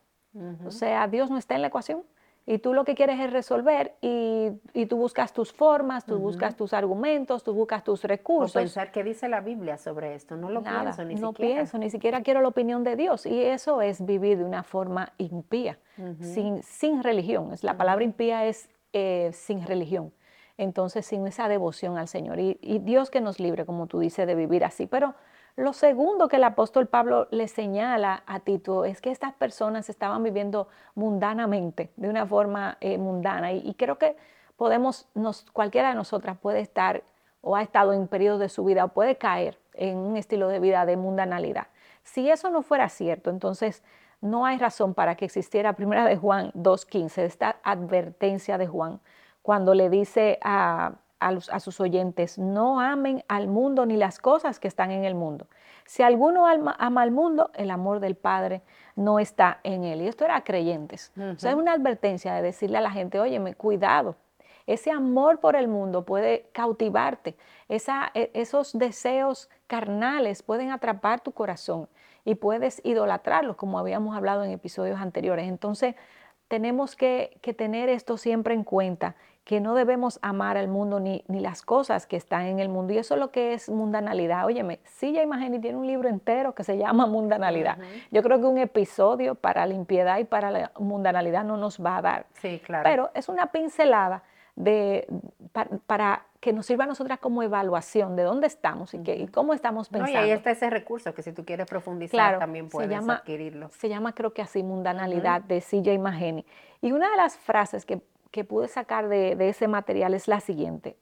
O 0.65 0.71
sea, 0.71 1.07
Dios 1.07 1.29
no 1.29 1.37
está 1.37 1.55
en 1.55 1.61
la 1.61 1.67
ecuación. 1.67 2.03
Y 2.45 2.57
tú 2.57 2.73
lo 2.73 2.83
que 2.83 2.93
quieres 2.93 3.19
es 3.21 3.31
resolver 3.31 3.95
y, 4.01 4.51
tú 4.89 4.97
buscas 4.97 5.31
tus 5.31 5.53
formas, 5.53 6.05
tú 6.05 6.17
buscas 6.17 6.57
tus 6.57 6.73
argumentos, 6.73 7.41
tú 7.41 7.53
buscas 7.53 7.85
tus 7.85 8.03
recursos. 8.03 8.55
O 8.57 8.59
pensar 8.59 8.91
qué 8.91 9.01
dice 9.01 9.29
la 9.29 9.39
Biblia 9.39 9.77
sobre 9.77 10.13
esto. 10.13 10.35
No 10.35 10.49
lo 10.49 10.61
pienso 10.61 11.05
ni 11.05 11.15
no 11.15 11.29
siquiera. 11.29 11.51
No 11.51 11.55
pienso, 11.55 11.77
ni 11.77 11.89
siquiera 11.89 12.21
quiero 12.21 12.41
la 12.41 12.49
opinión 12.49 12.83
de 12.83 12.97
Dios. 12.97 13.25
Y 13.25 13.41
eso 13.41 13.81
es 13.81 14.05
vivir 14.05 14.39
de 14.39 14.43
una 14.43 14.63
forma 14.63 15.13
impía, 15.17 15.79
sin, 16.19 16.61
sin 16.63 17.01
religión. 17.01 17.49
La 17.61 17.77
palabra 17.77 18.03
impía 18.03 18.45
es 18.45 18.69
eh, 18.93 19.31
sin 19.33 19.65
religión. 19.65 20.13
Entonces, 20.57 21.05
sin 21.05 21.25
esa 21.25 21.47
devoción 21.47 21.97
al 21.97 22.07
Señor. 22.07 22.39
Y, 22.39 22.57
Dios 22.83 23.09
que 23.09 23.21
nos 23.21 23.39
libre, 23.39 23.65
como 23.65 23.87
tú 23.87 23.99
dices, 23.99 24.27
de 24.27 24.35
vivir 24.35 24.63
así. 24.63 24.85
Pero 24.85 25.15
lo 25.55 25.73
segundo 25.73 26.27
que 26.27 26.35
el 26.35 26.43
apóstol 26.43 26.87
Pablo 26.87 27.27
le 27.31 27.47
señala 27.47 28.23
a 28.27 28.39
Tito 28.39 28.85
es 28.85 29.01
que 29.01 29.11
estas 29.11 29.33
personas 29.33 29.89
estaban 29.89 30.21
viviendo 30.23 30.67
mundanamente, 30.93 31.91
de 31.95 32.07
una 32.07 32.25
forma 32.27 32.77
eh, 32.81 32.97
mundana. 32.97 33.51
Y, 33.51 33.73
creo 33.73 33.97
que 33.97 34.15
podemos, 34.55 35.09
nos, 35.15 35.49
cualquiera 35.51 35.89
de 35.89 35.95
nosotras 35.95 36.37
puede 36.37 36.59
estar 36.59 37.03
o 37.41 37.55
ha 37.55 37.61
estado 37.61 37.93
en 37.93 38.07
periodos 38.07 38.39
de 38.39 38.49
su 38.49 38.63
vida 38.63 38.85
o 38.85 38.89
puede 38.89 39.17
caer 39.17 39.59
en 39.73 39.97
un 39.97 40.17
estilo 40.17 40.47
de 40.47 40.59
vida 40.59 40.85
de 40.85 40.97
mundanalidad. 40.97 41.67
Si 42.03 42.29
eso 42.29 42.49
no 42.49 42.61
fuera 42.61 42.89
cierto, 42.89 43.29
entonces 43.29 43.83
no 44.23 44.45
hay 44.45 44.57
razón 44.57 44.93
para 44.93 45.15
que 45.15 45.25
existiera 45.25 45.73
primera 45.73 46.05
de 46.05 46.15
Juan 46.15 46.51
2.15, 46.53 47.23
esta 47.23 47.57
advertencia 47.61 48.57
de 48.57 48.67
Juan, 48.67 49.01
cuando 49.41 49.73
le 49.73 49.89
dice 49.89 50.39
a, 50.41 50.93
sus 51.59 51.79
oyentes, 51.81 52.37
no 52.37 52.79
amen 52.79 53.23
al 53.27 53.47
mundo 53.47 53.85
ni 53.85 53.97
las 53.97 54.19
cosas 54.19 54.59
que 54.59 54.69
están 54.69 54.91
en 54.91 55.03
el 55.03 55.13
mundo. 55.13 55.47
Si 55.85 56.03
alguno 56.03 56.47
ama, 56.47 56.71
al 56.71 57.11
mundo, 57.11 57.51
el 57.53 57.69
amor 57.69 57.99
del 57.99 58.15
Padre 58.15 58.61
no 58.95 59.19
está 59.19 59.59
en 59.63 59.83
él. 59.83 60.01
Y 60.01 60.07
esto 60.07 60.23
era 60.25 60.41
creyentes. 60.43 61.11
O 61.17 61.39
sea, 61.39 61.51
es 61.51 61.57
una 61.57 61.73
advertencia 61.73 62.33
de 62.33 62.41
decirle 62.41 62.77
a 62.77 62.81
la 62.81 62.91
gente, 62.91 63.19
óyeme, 63.19 63.55
cuidado. 63.55 64.15
Ese 64.67 64.91
amor 64.91 65.39
por 65.39 65.57
el 65.57 65.67
mundo 65.67 66.05
puede 66.05 66.49
cautivarte. 66.53 67.35
Esa, 67.67 68.11
e, 68.13 68.31
esos 68.33 68.77
deseos 68.77 69.49
carnales 69.67 70.43
pueden 70.43 70.71
atrapar 70.71 71.19
tu 71.19 71.33
corazón 71.33 71.89
y 72.25 72.35
puedes 72.35 72.81
idolatrarlo, 72.83 73.57
como 73.57 73.79
habíamos 73.79 74.15
hablado 74.15 74.43
en 74.43 74.51
episodios 74.51 74.99
anteriores. 74.99 75.47
Entonces, 75.47 75.95
tenemos 76.47 76.95
que, 76.95 77.39
tener 77.57 77.89
esto 77.89 78.17
siempre 78.17 78.53
en 78.53 78.63
cuenta, 78.63 79.15
que 79.43 79.59
no 79.59 79.75
debemos 79.75 80.19
amar 80.21 80.55
al 80.55 80.69
mundo 80.69 80.99
ni, 80.99 81.25
ni, 81.27 81.41
las 81.41 81.63
cosas 81.63 82.05
que 82.05 82.15
están 82.15 82.45
en 82.45 82.59
el 82.59 82.69
mundo. 82.69 82.93
Y 82.93 82.97
eso 82.97 83.15
es 83.15 83.19
lo 83.19 83.31
que 83.31 83.53
es 83.53 83.69
mundanalidad. 83.69 84.45
Óyeme, 84.45 84.79
Silla 84.85 85.21
Imagini 85.21 85.59
tiene 85.59 85.77
un 85.77 85.87
libro 85.87 86.07
entero 86.07 86.55
que 86.55 86.63
se 86.63 86.77
llama 86.77 87.07
Mundanalidad. 87.07 87.77
Yo 88.11 88.23
creo 88.23 88.39
que 88.39 88.45
un 88.45 88.57
episodio 88.57 89.35
para 89.35 89.65
la 89.65 89.73
impiedad 89.73 90.19
y 90.19 90.23
para 90.23 90.49
la 90.51 90.71
mundanalidad 90.79 91.43
no 91.43 91.57
nos 91.57 91.83
va 91.83 91.97
a 91.97 92.01
dar. 92.01 92.25
Sí, 92.33 92.61
claro. 92.63 92.83
Pero 92.83 93.11
es 93.15 93.27
una 93.27 93.47
pincelada 93.47 94.23
de, 94.55 95.07
para, 95.87 96.25
que 96.43 96.51
nos 96.51 96.65
sirva 96.65 96.83
a 96.83 96.87
nosotras 96.87 97.19
como 97.19 97.41
evaluación 97.41 98.17
de 98.17 98.23
dónde 98.23 98.47
estamos 98.47 98.93
y, 98.93 99.01
que, 99.01 99.29
cómo 99.29 99.53
estamos 99.53 99.87
pensando. 99.87 100.11
y 100.11 100.21
ahí 100.21 100.31
está 100.31 100.51
ese 100.51 100.69
recurso 100.69 101.13
que 101.13 101.23
si 101.23 101.31
tú 101.31 101.45
quieres 101.45 101.65
profundizar 101.65 102.37
también 102.37 102.67
puedes 102.67 102.91
adquirirlo. 103.07 103.69
Se 103.69 103.87
llama 103.87 104.13
creo 104.13 104.33
que 104.33 104.41
así 104.41 104.61
mundanalidad 104.61 105.41
de 105.41 105.61
CJ 105.61 105.97
Mageni. 105.99 106.45
Y 106.81 106.91
una 106.91 107.09
de 107.09 107.15
las 107.15 107.37
frases 107.37 107.85
que, 107.85 108.01
pude 108.43 108.67
sacar 108.67 109.07
de, 109.07 109.37
de 109.37 109.47
ese 109.47 109.69
material 109.69 110.13
es 110.13 110.27
la 110.27 110.41
siguiente. 110.41 110.97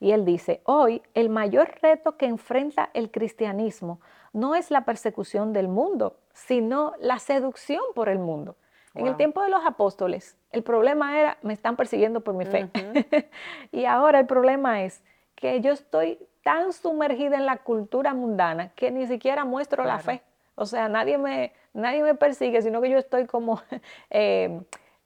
Y 0.00 0.12
él 0.12 0.24
dice, 0.24 0.62
hoy 0.64 1.02
el 1.12 1.28
mayor 1.28 1.74
reto 1.82 2.16
que 2.16 2.24
enfrenta 2.24 2.88
el 2.94 3.10
cristianismo 3.10 4.00
no 4.32 4.54
es 4.54 4.70
la 4.70 4.86
persecución 4.86 5.52
del 5.52 5.68
mundo, 5.68 6.16
sino 6.32 6.94
la 7.00 7.18
seducción 7.18 7.82
por 7.94 8.08
el 8.08 8.18
mundo. 8.18 8.56
En 8.96 9.06
el 9.06 9.16
tiempo 9.16 9.42
de 9.42 9.50
los 9.50 9.64
apóstoles, 9.64 10.36
el 10.52 10.62
problema 10.62 11.18
era, 11.18 11.38
me 11.42 11.52
están 11.52 11.76
persiguiendo 11.76 12.20
por 12.20 12.34
mi 12.34 12.46
fe. 12.46 12.68
y 13.72 13.84
ahora 13.84 14.20
el 14.20 14.26
problema 14.26 14.82
es 14.82 15.02
que 15.34 15.60
yo 15.60 15.72
estoy 15.72 16.18
tan 16.42 16.72
sumergida 16.72 17.36
en 17.36 17.44
la 17.44 17.58
cultura 17.58 18.14
mundana 18.14 18.70
que 18.74 18.90
ni 18.90 19.06
siquiera 19.06 19.44
muestro 19.44 19.84
la 19.84 19.98
fe. 19.98 20.22
O 20.54 20.64
sea, 20.64 20.88
nadie 20.88 21.18
me, 21.18 21.52
nadie 21.74 22.02
me 22.02 22.14
persigue, 22.14 22.62
sino 22.62 22.80
que 22.80 22.88
yo 22.88 22.98
estoy 22.98 23.26
como, 23.26 23.60
eh, 24.10 24.60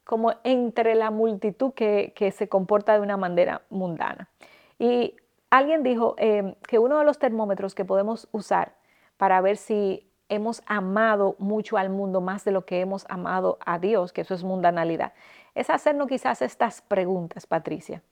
como 0.04 0.32
entre 0.44 0.94
la 0.94 1.10
multitud 1.10 1.72
que, 1.72 2.32
se 2.36 2.48
comporta 2.48 2.94
de 2.94 3.00
una 3.00 3.16
manera 3.16 3.62
mundana. 3.70 4.28
Y 4.78 5.16
alguien 5.50 5.82
dijo 5.82 6.14
eh, 6.18 6.54
que 6.68 6.78
uno 6.78 6.98
de 6.98 7.04
los 7.04 7.18
termómetros 7.18 7.74
que 7.74 7.84
podemos 7.84 8.28
usar 8.32 8.74
para 9.16 9.40
ver 9.40 9.56
si 9.56 10.09
hemos 10.30 10.62
amado 10.64 11.36
mucho 11.38 11.76
al 11.76 11.90
mundo 11.90 12.22
más 12.22 12.44
de 12.44 12.52
lo 12.52 12.64
que 12.64 12.80
hemos 12.80 13.04
amado 13.10 13.58
a 13.66 13.78
Dios, 13.78 14.12
que 14.12 14.22
eso 14.22 14.32
es 14.32 14.44
mundanalidad, 14.44 15.12
es 15.54 15.68
hacernos 15.68 16.08
quizás 16.08 16.40
estas 16.40 16.80
preguntas, 16.80 17.46
Patricia. 17.46 18.02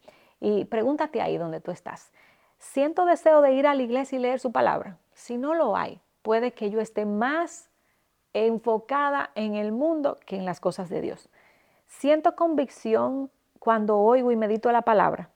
Y 0.41 0.67
pregúntate 0.67 1.23
ahí 1.23 1.39
donde 1.39 1.61
tú 1.61 1.71
estás. 1.71 2.13
¿Siento 2.59 3.07
deseo 3.07 3.41
de 3.41 3.53
ir 3.53 3.67
a 3.67 3.75
la 3.75 3.83
iglesia 3.83 4.19
y 4.19 4.21
leer 4.21 4.41
su 4.41 4.53
palabra? 4.53 4.99
Si 5.15 5.39
no 5.39 5.55
lo 5.55 5.77
hay, 5.77 6.01
puede 6.23 6.53
que 6.53 6.71
yo 6.71 6.81
esté 6.81 7.07
más 7.07 7.71
enfocada 8.33 9.31
en 9.35 9.55
el 9.55 9.73
mundo 9.73 10.19
que 10.27 10.37
en 10.37 10.45
las 10.45 10.61
cosas 10.61 10.89
de 10.89 11.01
Dios. 11.01 11.29
Siento 11.87 12.35
convicción 12.37 13.31
cuando 13.59 13.99
oigo 13.99 14.31
y 14.31 14.37
medito 14.37 14.71
la 14.73 14.83
palabra. 14.83 15.31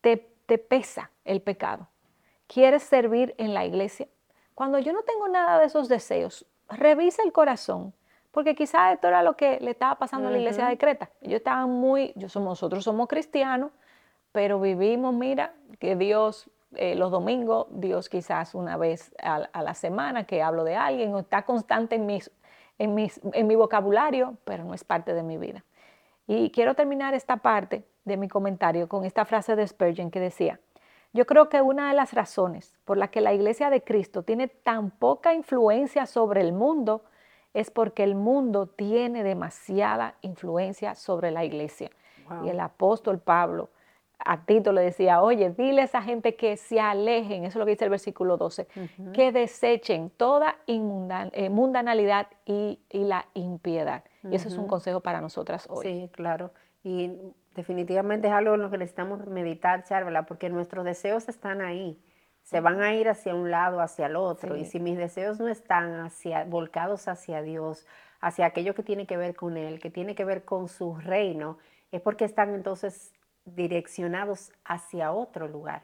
Te, 0.00 0.16
te 0.46 0.58
pesa 0.58 1.10
el 1.24 1.40
pecado. 1.40 1.88
¿Quieres 2.48 2.82
servir 2.82 3.34
en 3.38 3.54
la 3.54 3.64
iglesia? 3.64 4.08
Cuando 4.54 4.78
yo 4.78 4.92
no 4.92 5.02
tengo 5.02 5.28
nada 5.28 5.58
de 5.58 5.66
esos 5.66 5.88
deseos, 5.88 6.46
revisa 6.68 7.22
el 7.22 7.32
corazón, 7.32 7.92
porque 8.30 8.54
quizás 8.54 8.94
esto 8.94 9.08
era 9.08 9.22
lo 9.22 9.36
que 9.36 9.58
le 9.60 9.72
estaba 9.72 9.96
pasando 9.96 10.28
a 10.28 10.30
la 10.30 10.38
iglesia 10.38 10.66
de 10.66 10.78
Creta. 10.78 11.10
Yo 11.20 11.36
estaba 11.36 11.66
muy, 11.66 12.12
yo 12.16 12.28
somos, 12.28 12.50
nosotros 12.50 12.84
somos 12.84 13.08
cristianos, 13.08 13.72
pero 14.32 14.60
vivimos, 14.60 15.14
mira, 15.14 15.52
que 15.78 15.96
Dios 15.96 16.50
eh, 16.74 16.94
los 16.94 17.10
domingos, 17.10 17.66
Dios 17.70 18.08
quizás 18.08 18.54
una 18.54 18.78
vez 18.78 19.14
a, 19.22 19.62
la 19.62 19.74
semana 19.74 20.24
que 20.24 20.42
hablo 20.42 20.64
de 20.64 20.74
alguien, 20.74 21.14
o 21.14 21.18
está 21.18 21.42
constante 21.42 21.96
en, 21.96 22.06
mis, 22.06 22.30
en, 22.78 22.94
mis, 22.94 23.20
en 23.34 23.46
mi 23.46 23.56
vocabulario, 23.56 24.38
pero 24.44 24.64
no 24.64 24.72
es 24.72 24.82
parte 24.82 25.12
de 25.12 25.22
mi 25.22 25.36
vida. 25.36 25.64
Y 26.26 26.50
quiero 26.50 26.74
terminar 26.74 27.12
esta 27.12 27.36
parte 27.36 27.84
de 28.04 28.16
mi 28.16 28.28
comentario 28.28 28.88
con 28.88 29.04
esta 29.04 29.26
frase 29.26 29.54
de 29.54 29.66
Spurgeon 29.66 30.10
que 30.10 30.20
decía, 30.20 30.60
yo 31.12 31.26
creo 31.26 31.48
que 31.48 31.60
una 31.60 31.88
de 31.88 31.94
las 31.94 32.12
razones 32.12 32.74
por 32.84 32.96
la 32.96 33.08
que 33.08 33.20
la 33.20 33.34
iglesia 33.34 33.70
de 33.70 33.82
Cristo 33.82 34.22
tiene 34.22 34.48
tan 34.48 34.90
poca 34.90 35.34
influencia 35.34 36.06
sobre 36.06 36.40
el 36.40 36.52
mundo 36.52 37.04
es 37.54 37.70
porque 37.70 38.02
el 38.02 38.14
mundo 38.14 38.66
tiene 38.66 39.22
demasiada 39.22 40.14
influencia 40.22 40.94
sobre 40.94 41.30
la 41.30 41.44
iglesia. 41.44 41.90
Y 42.44 42.48
el 42.48 42.60
apóstol 42.60 43.18
Pablo 43.18 43.68
a 44.24 44.44
Tito 44.44 44.72
le 44.72 44.82
decía, 44.82 45.20
oye, 45.20 45.50
dile 45.50 45.82
a 45.82 45.84
esa 45.84 46.02
gente 46.02 46.36
que 46.36 46.56
se 46.56 46.80
alejen, 46.80 47.44
eso 47.44 47.50
es 47.50 47.56
lo 47.56 47.64
que 47.64 47.72
dice 47.72 47.84
el 47.84 47.90
versículo 47.90 48.36
12, 48.36 48.68
que 49.12 49.32
desechen 49.32 50.10
toda 50.10 50.56
eh, 50.66 51.50
mundanalidad 51.50 52.28
y, 52.46 52.78
la 52.90 53.26
impiedad. 53.34 54.04
Y 54.22 54.36
eso 54.36 54.48
es 54.48 54.56
un 54.56 54.66
consejo 54.66 55.00
para 55.00 55.20
nosotras 55.20 55.66
hoy. 55.68 55.84
Sí, 55.84 56.10
claro. 56.12 56.52
Y 56.84 57.10
definitivamente 57.54 58.28
es 58.28 58.32
algo 58.32 58.54
en 58.54 58.62
lo 58.62 58.70
que 58.70 58.78
necesitamos 58.78 59.26
meditar, 59.26 59.84
Charvela, 59.84 60.24
porque 60.26 60.48
nuestros 60.48 60.84
deseos 60.84 61.28
están 61.28 61.60
ahí. 61.60 62.02
Se 62.42 62.60
van 62.60 62.82
a 62.82 62.94
ir 62.94 63.08
hacia 63.08 63.34
un 63.34 63.50
lado, 63.50 63.80
hacia 63.80 64.06
el 64.06 64.16
otro. 64.16 64.56
Y 64.56 64.64
si 64.64 64.80
mis 64.80 64.98
deseos 64.98 65.38
no 65.38 65.48
están 65.48 66.00
hacia, 66.00 66.44
volcados 66.44 67.06
hacia 67.08 67.42
Dios, 67.42 67.86
hacia 68.20 68.46
aquello 68.46 68.74
que 68.74 68.82
tiene 68.82 69.06
que 69.06 69.16
ver 69.16 69.36
con 69.36 69.56
Él, 69.56 69.80
que 69.80 69.90
tiene 69.90 70.14
que 70.14 70.24
ver 70.24 70.44
con 70.44 70.68
su 70.68 70.96
reino, 70.96 71.58
es 71.92 72.00
porque 72.00 72.24
están 72.24 72.54
entonces 72.54 73.12
direccionados 73.44 74.52
hacia 74.64 75.12
otro 75.12 75.48
lugar, 75.48 75.82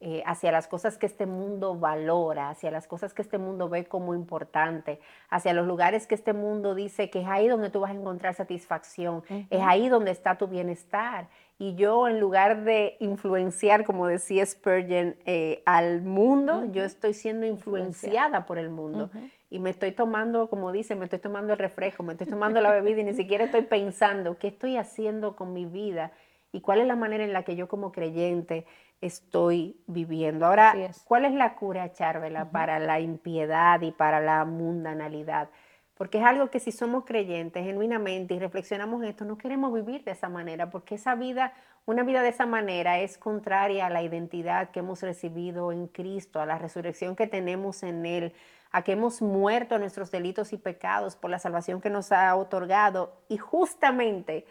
eh, 0.00 0.22
hacia 0.26 0.50
las 0.50 0.66
cosas 0.66 0.98
que 0.98 1.06
este 1.06 1.24
mundo 1.26 1.76
valora, 1.76 2.50
hacia 2.50 2.70
las 2.72 2.88
cosas 2.88 3.14
que 3.14 3.22
este 3.22 3.38
mundo 3.38 3.68
ve 3.68 3.84
como 3.84 4.14
importante, 4.14 4.98
hacia 5.30 5.52
los 5.52 5.66
lugares 5.66 6.06
que 6.08 6.16
este 6.16 6.32
mundo 6.32 6.74
dice 6.74 7.08
que 7.08 7.20
es 7.20 7.28
ahí 7.28 7.46
donde 7.46 7.70
tú 7.70 7.80
vas 7.80 7.92
a 7.92 7.94
encontrar 7.94 8.34
satisfacción, 8.34 9.22
es 9.28 9.62
ahí 9.62 9.88
donde 9.88 10.10
está 10.10 10.36
tu 10.36 10.48
bienestar. 10.48 11.28
Y 11.58 11.74
yo 11.74 12.06
en 12.06 12.20
lugar 12.20 12.64
de 12.64 12.96
influenciar, 13.00 13.84
como 13.84 14.06
decía 14.08 14.44
Spurgeon, 14.44 15.16
eh, 15.24 15.62
al 15.64 16.02
mundo, 16.02 16.64
yo 16.72 16.84
estoy 16.84 17.14
siendo 17.14 17.46
influenciada 17.46 18.44
por 18.46 18.58
el 18.58 18.68
mundo. 18.68 19.10
Y 19.48 19.60
me 19.60 19.70
estoy 19.70 19.92
tomando, 19.92 20.50
como 20.50 20.72
dice, 20.72 20.96
me 20.96 21.04
estoy 21.04 21.20
tomando 21.20 21.52
el 21.52 21.58
refresco, 21.58 22.02
me 22.02 22.12
estoy 22.12 22.26
tomando 22.26 22.60
la 22.60 22.72
bebida 22.72 23.00
y 23.00 23.04
ni 23.04 23.14
siquiera 23.14 23.44
estoy 23.44 23.62
pensando 23.62 24.36
qué 24.38 24.48
estoy 24.48 24.76
haciendo 24.76 25.36
con 25.36 25.52
mi 25.52 25.64
vida 25.66 26.12
y 26.56 26.62
cuál 26.62 26.80
es 26.80 26.86
la 26.86 26.96
manera 26.96 27.22
en 27.22 27.34
la 27.34 27.42
que 27.42 27.54
yo 27.54 27.68
como 27.68 27.92
creyente 27.92 28.64
estoy 29.02 29.76
viviendo. 29.86 30.46
Ahora, 30.46 30.74
¿cuál 31.04 31.26
es 31.26 31.34
la 31.34 31.54
cura, 31.54 31.92
Charvela, 31.92 32.50
para 32.50 32.78
la 32.78 32.98
impiedad 32.98 33.82
y 33.82 33.92
para 33.92 34.20
la 34.20 34.42
mundanalidad? 34.46 35.50
Porque 35.98 36.16
es 36.16 36.24
algo 36.24 36.48
que 36.48 36.58
si 36.58 36.72
somos 36.72 37.04
creyentes 37.04 37.62
genuinamente 37.62 38.32
y 38.32 38.38
reflexionamos 38.38 39.02
en 39.02 39.10
esto, 39.10 39.26
no 39.26 39.36
queremos 39.36 39.70
vivir 39.74 40.02
de 40.04 40.12
esa 40.12 40.30
manera, 40.30 40.70
porque 40.70 40.94
esa 40.94 41.14
vida, 41.14 41.52
una 41.84 42.04
vida 42.04 42.22
de 42.22 42.30
esa 42.30 42.46
manera 42.46 43.00
es 43.00 43.18
contraria 43.18 43.84
a 43.84 43.90
la 43.90 44.02
identidad 44.02 44.70
que 44.70 44.78
hemos 44.78 45.02
recibido 45.02 45.72
en 45.72 45.88
Cristo, 45.88 46.40
a 46.40 46.46
la 46.46 46.56
resurrección 46.56 47.16
que 47.16 47.26
tenemos 47.26 47.82
en 47.82 48.06
Él, 48.06 48.32
a 48.70 48.80
que 48.80 48.92
hemos 48.92 49.20
muerto 49.20 49.74
a 49.74 49.78
nuestros 49.78 50.10
delitos 50.10 50.54
y 50.54 50.56
pecados 50.56 51.16
por 51.16 51.28
la 51.30 51.38
salvación 51.38 51.82
que 51.82 51.90
nos 51.90 52.12
ha 52.12 52.34
otorgado. 52.34 53.12
Y 53.28 53.36
justamente 53.36 54.46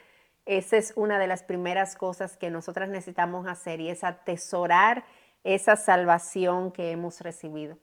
esa 0.46 0.78
es 0.78 0.94
una 0.96 1.20
de 1.20 1.28
las 1.28 1.44
primeras 1.44 1.96
cosas 1.96 2.38
que 2.38 2.50
nosotras 2.50 2.90
necesitamos 2.90 3.48
hacer 3.48 3.82
y 3.82 3.90
es 3.90 4.04
atesorar 4.04 5.04
esa 5.44 5.76
salvación 5.76 6.72
que 6.72 6.92
hemos 6.92 7.22
recibido. 7.22 7.78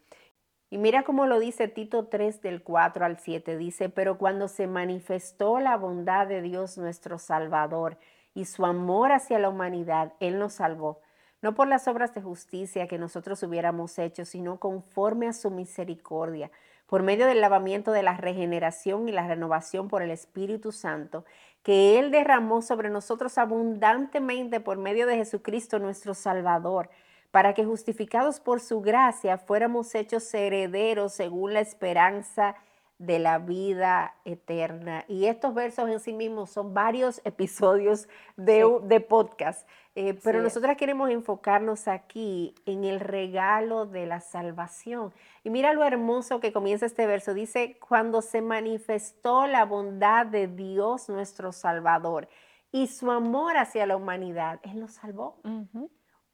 Y 0.71 0.79
mira 0.79 1.03
cómo 1.03 1.27
lo 1.27 1.39
dice 1.39 1.69
Tito 1.69 2.07
3 2.07 2.41
del 2.41 2.63
4 2.63 3.05
al 3.05 3.19
7. 3.19 3.59
Dice, 3.59 3.89
pero 3.89 4.17
cuando 4.17 4.49
se 4.49 4.67
manifestó 4.67 5.61
la 5.61 5.77
bondad 5.77 6.27
de 6.27 6.41
Dios 6.41 6.79
nuestro 6.79 7.19
Salvador 7.19 7.99
y 8.33 8.47
su 8.47 8.65
amor 8.65 9.13
hacia 9.13 9.39
la 9.39 9.51
humanidad, 9.51 10.15
Él 10.19 10.39
nos 10.39 10.55
salvó, 10.55 11.01
no 11.43 11.55
por 11.55 11.69
las 11.69 11.89
obras 11.89 12.15
de 12.15 12.23
justicia 12.23 12.89
que 12.89 12.97
nosotros 12.97 13.43
hubiéramos 13.43 13.99
hecho, 13.99 14.25
sino 14.25 14.59
conforme 14.59 15.29
a 15.29 15.33
su 15.33 15.51
misericordia 15.51 16.51
por 16.93 17.03
medio 17.03 17.25
del 17.25 17.41
lavamiento 17.41 17.91
de 17.91 18.03
la 18.03 18.19
regeneración 18.19 19.09
y 19.09 19.13
la 19.13 19.27
renovación 19.27 19.89
por 19.89 20.03
el 20.03 20.11
Espíritu 20.11 20.73
Santo, 20.73 21.25
que 21.63 21.99
Él 21.99 22.11
derramó 22.11 22.61
sobre 22.61 22.91
nosotros 22.91 23.39
abundantemente 23.39 24.61
por 24.61 24.77
medio 24.77 25.07
de 25.07 25.17
Jesucristo 25.17 25.79
nuestro 25.79 26.13
Salvador, 26.13 26.91
para 27.31 27.55
que 27.55 27.65
justificados 27.65 28.41
por 28.41 28.61
su 28.61 28.83
gracia 28.83 29.39
fuéramos 29.39 29.95
hechos 29.95 30.35
herederos 30.35 31.15
según 31.15 31.55
la 31.55 31.61
esperanza 31.61 32.49
de 32.49 32.72
la 33.03 33.39
vida 33.39 34.15
eterna. 34.25 35.05
Y 35.09 35.27
estos 35.27 35.55
versos 35.55 35.91
en 35.91 35.99
sí 35.99 36.13
mismos 36.13 36.51
son 36.51 36.73
varios 36.73 37.21
episodios 37.25 38.09
de, 38.37 39.01
podcast, 39.09 39.69
eh, 39.95 40.19
pero 40.23 40.41
nosotras 40.41 40.77
queremos 40.77 41.11
enfocarnos 41.11 41.89
aquí 41.89 42.55
en 42.65 42.85
el 42.85 43.01
regalo 43.01 43.87
de 43.87 44.07
la 44.07 44.21
salvación. 44.21 45.13
Y 45.43 45.51
mira 45.51 45.73
lo 45.73 45.85
hermoso 45.85 46.41
que 46.41 46.53
comienza 46.53 46.87
este 46.87 47.07
verso. 47.07 47.35
Dice, 47.35 47.77
cuando 47.87 48.23
se 48.23 48.41
manifestó 48.41 49.47
la 49.47 49.65
bondad 49.65 50.27
de 50.27 50.47
Dios 50.47 51.09
nuestro 51.09 51.53
Salvador 51.53 52.29
y 52.71 52.87
su 52.87 53.11
amor 53.11 53.57
hacia 53.57 53.85
la 53.85 53.97
humanidad, 53.97 54.61
Él 54.63 54.79
nos 54.79 54.93
salvó. 54.93 55.37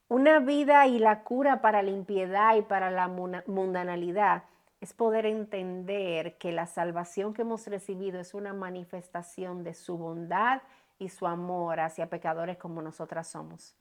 Una 0.09 0.39
vida 0.39 0.87
y 0.87 0.99
la 0.99 1.25
cura 1.25 1.61
para 1.61 1.83
la 1.83 1.91
impiedad 1.91 2.57
y 2.57 2.63
para 2.63 2.91
la 2.91 3.09
mundanalidad 3.09 4.45
es 4.81 4.93
poder 4.93 5.27
entender 5.27 6.39
que 6.39 6.53
la 6.53 6.67
salvación 6.67 7.35
que 7.35 7.43
hemos 7.43 7.67
recibido 7.67 8.21
es 8.21 8.35
una 8.35 8.53
manifestación 8.53 9.65
de 9.65 9.75
su 9.75 9.99
bondad 9.99 10.63
y 10.99 11.09
su 11.09 11.27
amor 11.27 11.81
hacia 11.81 12.09
pecadores 12.09 12.59
como 12.59 12.83
nosotras 12.83 13.29
somos. 13.29 13.75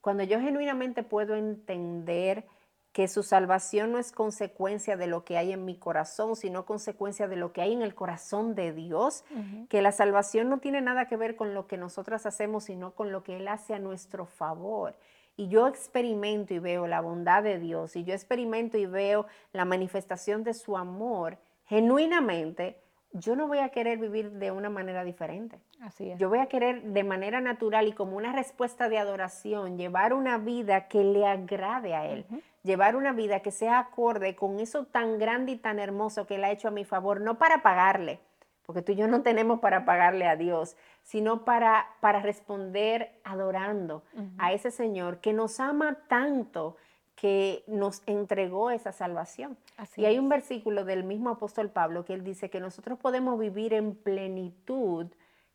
Cuando 0.00 0.22
yo 0.22 0.40
genuinamente 0.40 1.02
puedo 1.02 1.34
entender 1.34 2.44
que 2.92 3.08
su 3.08 3.22
salvación 3.22 3.90
no 3.90 3.98
es 3.98 4.12
consecuencia 4.12 4.96
de 4.96 5.08
lo 5.08 5.24
que 5.24 5.36
hay 5.36 5.52
en 5.52 5.64
mi 5.64 5.76
corazón, 5.76 6.36
sino 6.36 6.64
consecuencia 6.64 7.26
de 7.26 7.36
lo 7.36 7.52
que 7.52 7.60
hay 7.60 7.72
en 7.72 7.82
el 7.82 7.94
corazón 7.94 8.54
de 8.54 8.72
Dios, 8.72 9.24
que 9.68 9.82
la 9.82 9.92
salvación 9.92 10.48
no 10.48 10.58
tiene 10.58 10.80
nada 10.80 11.08
que 11.08 11.16
ver 11.16 11.36
con 11.36 11.54
lo 11.54 11.66
que 11.66 11.76
nosotras 11.76 12.24
hacemos, 12.26 12.64
sino 12.64 12.94
con 12.94 13.10
lo 13.10 13.24
que 13.24 13.38
Él 13.38 13.48
hace 13.48 13.74
a 13.74 13.78
nuestro 13.78 14.26
favor 14.26 14.94
y 15.36 15.48
yo 15.48 15.66
experimento 15.66 16.54
y 16.54 16.58
veo 16.58 16.86
la 16.86 17.00
bondad 17.00 17.42
de 17.42 17.58
Dios 17.58 17.96
y 17.96 18.04
yo 18.04 18.14
experimento 18.14 18.78
y 18.78 18.86
veo 18.86 19.26
la 19.52 19.64
manifestación 19.64 20.44
de 20.44 20.54
su 20.54 20.76
amor 20.76 21.38
genuinamente, 21.66 22.78
yo 23.12 23.36
no 23.36 23.46
voy 23.46 23.58
a 23.58 23.68
querer 23.68 23.98
vivir 23.98 24.32
de 24.32 24.50
una 24.50 24.70
manera 24.70 25.04
diferente. 25.04 25.60
Así 25.80 26.10
es. 26.10 26.18
Yo 26.18 26.28
voy 26.28 26.40
a 26.40 26.46
querer 26.46 26.82
de 26.82 27.04
manera 27.04 27.40
natural 27.40 27.86
y 27.86 27.92
como 27.92 28.16
una 28.16 28.32
respuesta 28.32 28.88
de 28.88 28.98
adoración 28.98 29.78
llevar 29.78 30.12
una 30.12 30.36
vida 30.36 30.88
que 30.88 31.04
le 31.04 31.24
agrade 31.24 31.94
a 31.94 32.06
Él, 32.06 32.26
llevar 32.64 32.96
una 32.96 33.12
vida 33.12 33.40
que 33.40 33.52
sea 33.52 33.78
acorde 33.78 34.34
con 34.34 34.58
eso 34.58 34.84
tan 34.86 35.18
grande 35.18 35.52
y 35.52 35.56
tan 35.56 35.78
hermoso 35.78 36.26
que 36.26 36.34
Él 36.36 36.44
ha 36.44 36.50
hecho 36.50 36.68
a 36.68 36.72
mi 36.72 36.84
favor, 36.84 37.20
no 37.20 37.38
para 37.38 37.62
pagarle, 37.62 38.18
porque 38.66 38.82
tú 38.82 38.92
y 38.92 38.96
yo 38.96 39.06
no 39.08 39.22
tenemos 39.22 39.60
para 39.60 39.84
pagarle 39.84 40.26
a 40.26 40.36
Dios, 40.36 40.76
sino 41.02 41.44
para, 41.44 41.86
para 42.00 42.20
responder 42.20 43.12
adorando 43.24 44.02
a 44.38 44.52
ese 44.52 44.70
Señor 44.70 45.18
que 45.18 45.32
nos 45.32 45.60
ama 45.60 45.98
tanto 46.08 46.76
que 47.14 47.62
nos 47.66 48.02
entregó 48.06 48.70
esa 48.70 48.92
salvación. 48.92 49.56
y 49.96 50.04
hay 50.04 50.18
un 50.18 50.28
versículo 50.28 50.84
del 50.84 51.04
mismo 51.04 51.30
apóstol 51.30 51.70
Pablo 51.70 52.04
que 52.04 52.14
él 52.14 52.24
dice 52.24 52.50
que 52.50 52.60
nosotros 52.60 52.98
podemos 52.98 53.38
vivir 53.38 53.72
en 53.72 53.94
plenitud 53.94 55.06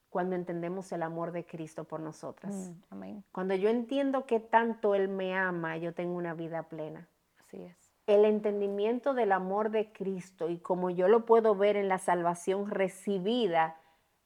cuando 0.10 0.36
entendemos 0.36 0.91
el 0.91 1.04
amor 1.04 1.32
de 1.32 1.45
Cristo 1.45 1.84
por 1.84 2.00
nosotras. 2.00 2.74
Mm, 2.91 3.19
cuando 3.32 3.56
yo 3.56 3.69
entiendo 3.69 4.26
que 4.26 4.39
tanto 4.39 4.95
Él 4.95 5.08
me 5.08 5.36
ama, 5.38 5.78
yo 5.78 5.93
tengo 5.93 6.15
una 6.15 6.34
vida 6.34 6.63
plena. 6.63 7.08
Así 7.38 7.62
es 7.62 7.88
el 8.10 8.26
entendimiento 8.26 9.13
del 9.13 9.32
amor 9.32 9.69
de 9.69 9.91
Cristo 9.91 10.50
y 10.50 10.58
como 10.58 10.89
yo 10.89 11.08
lo 11.08 11.26
puedo 11.26 11.54
ver 11.56 11.76
en 11.76 11.88
la 11.88 12.00
salvación 12.00 12.69
recibida, 12.69 13.78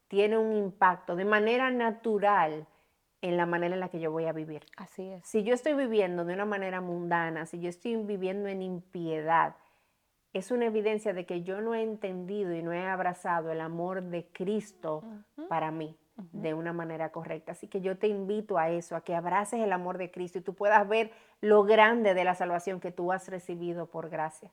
tiene 0.07 0.37
un 0.37 0.53
impacto 0.53 1.17
de 1.17 1.25
manera 1.25 1.69
natural 1.69 2.65
en 3.21 3.35
la 3.35 3.45
manera 3.45 3.73
en 3.73 3.81
la 3.81 3.89
que 3.89 3.99
yo 3.99 4.09
voy 4.09 4.25
a 4.25 4.31
vivir. 4.31 4.65
Así 4.77 5.09
es. 5.09 5.27
Si 5.27 5.43
yo 5.43 5.53
estoy 5.53 5.73
viviendo 5.73 6.23
de 6.23 6.33
una 6.33 6.45
manera 6.45 6.79
mundana, 6.79 7.45
si 7.45 7.59
yo 7.59 7.67
estoy 7.67 7.97
viviendo 7.97 8.47
en 8.47 8.61
impiedad, 8.61 9.57
es 10.31 10.51
una 10.51 10.65
evidencia 10.65 11.13
de 11.13 11.25
que 11.25 11.43
yo 11.43 11.59
no 11.59 11.75
he 11.75 11.83
entendido 11.83 12.53
y 12.53 12.63
no 12.63 12.71
he 12.71 12.87
abrazado 12.87 13.51
el 13.51 13.59
amor 13.59 14.03
de 14.03 14.27
Cristo 14.31 15.03
para 15.49 15.71
mí 15.71 15.97
de 16.15 16.53
una 16.53 16.73
manera 16.73 17.11
correcta. 17.11 17.53
Así 17.53 17.67
que 17.67 17.81
yo 17.81 17.97
te 17.97 18.07
invito 18.07 18.57
a 18.57 18.69
eso, 18.69 18.95
a 18.95 19.01
que 19.01 19.15
abraces 19.15 19.59
el 19.59 19.71
amor 19.71 19.97
de 19.97 20.11
Cristo 20.11 20.37
y 20.37 20.41
tú 20.41 20.53
puedas 20.53 20.87
ver 20.87 21.11
lo 21.41 21.63
grande 21.63 22.13
de 22.13 22.23
la 22.23 22.35
salvación 22.35 22.79
que 22.79 22.91
tú 22.91 23.11
has 23.11 23.27
recibido 23.29 23.87
por 23.87 24.09
gracia. 24.09 24.51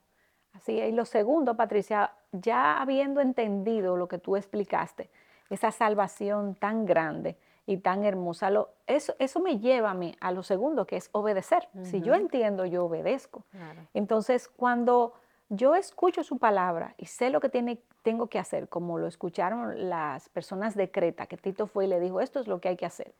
Así 0.53 0.79
es. 0.79 0.89
Y 0.89 0.95
lo 0.95 1.05
segundo, 1.05 1.55
Patricia, 1.55 2.13
ya 2.31 2.81
habiendo 2.81 3.21
entendido 3.21 3.95
lo 3.95 4.07
que 4.07 4.17
tú 4.17 4.35
explicaste, 4.35 5.09
esa 5.49 5.71
salvación 5.71 6.55
tan 6.55 6.85
grande 6.85 7.37
y 7.65 7.77
tan 7.77 8.03
hermosa, 8.03 8.49
eso, 8.87 9.15
eso 9.19 9.39
me 9.39 9.59
lleva 9.59 9.91
a 9.91 9.93
mí 9.93 10.15
a 10.19 10.31
lo 10.31 10.43
segundo, 10.43 10.85
que 10.85 10.97
es 10.97 11.09
obedecer. 11.11 11.69
Si 11.83 12.01
yo 12.01 12.15
entiendo, 12.15 12.65
yo 12.65 12.85
obedezco. 12.85 13.45
Entonces, 13.93 14.47
cuando 14.49 15.13
yo 15.53 15.75
escucho 15.75 16.23
su 16.23 16.37
palabra 16.37 16.95
y 16.97 17.07
sé 17.07 17.29
lo 17.29 17.41
que 17.41 17.49
tiene, 17.49 17.83
tengo 18.03 18.27
que 18.27 18.39
hacer, 18.39 18.69
como 18.69 18.97
lo 18.97 19.07
escucharon 19.07 19.89
las 19.89 20.29
personas 20.29 20.75
de 20.75 20.89
Creta, 20.89 21.25
que 21.25 21.35
Tito 21.35 21.67
fue 21.67 21.85
y 21.85 21.87
le 21.89 21.99
dijo, 21.99 22.21
esto 22.21 22.39
es 22.39 22.47
lo 22.47 22.61
que 22.61 22.69
hay 22.69 22.77
que 22.77 22.85
hacer. 22.85 23.13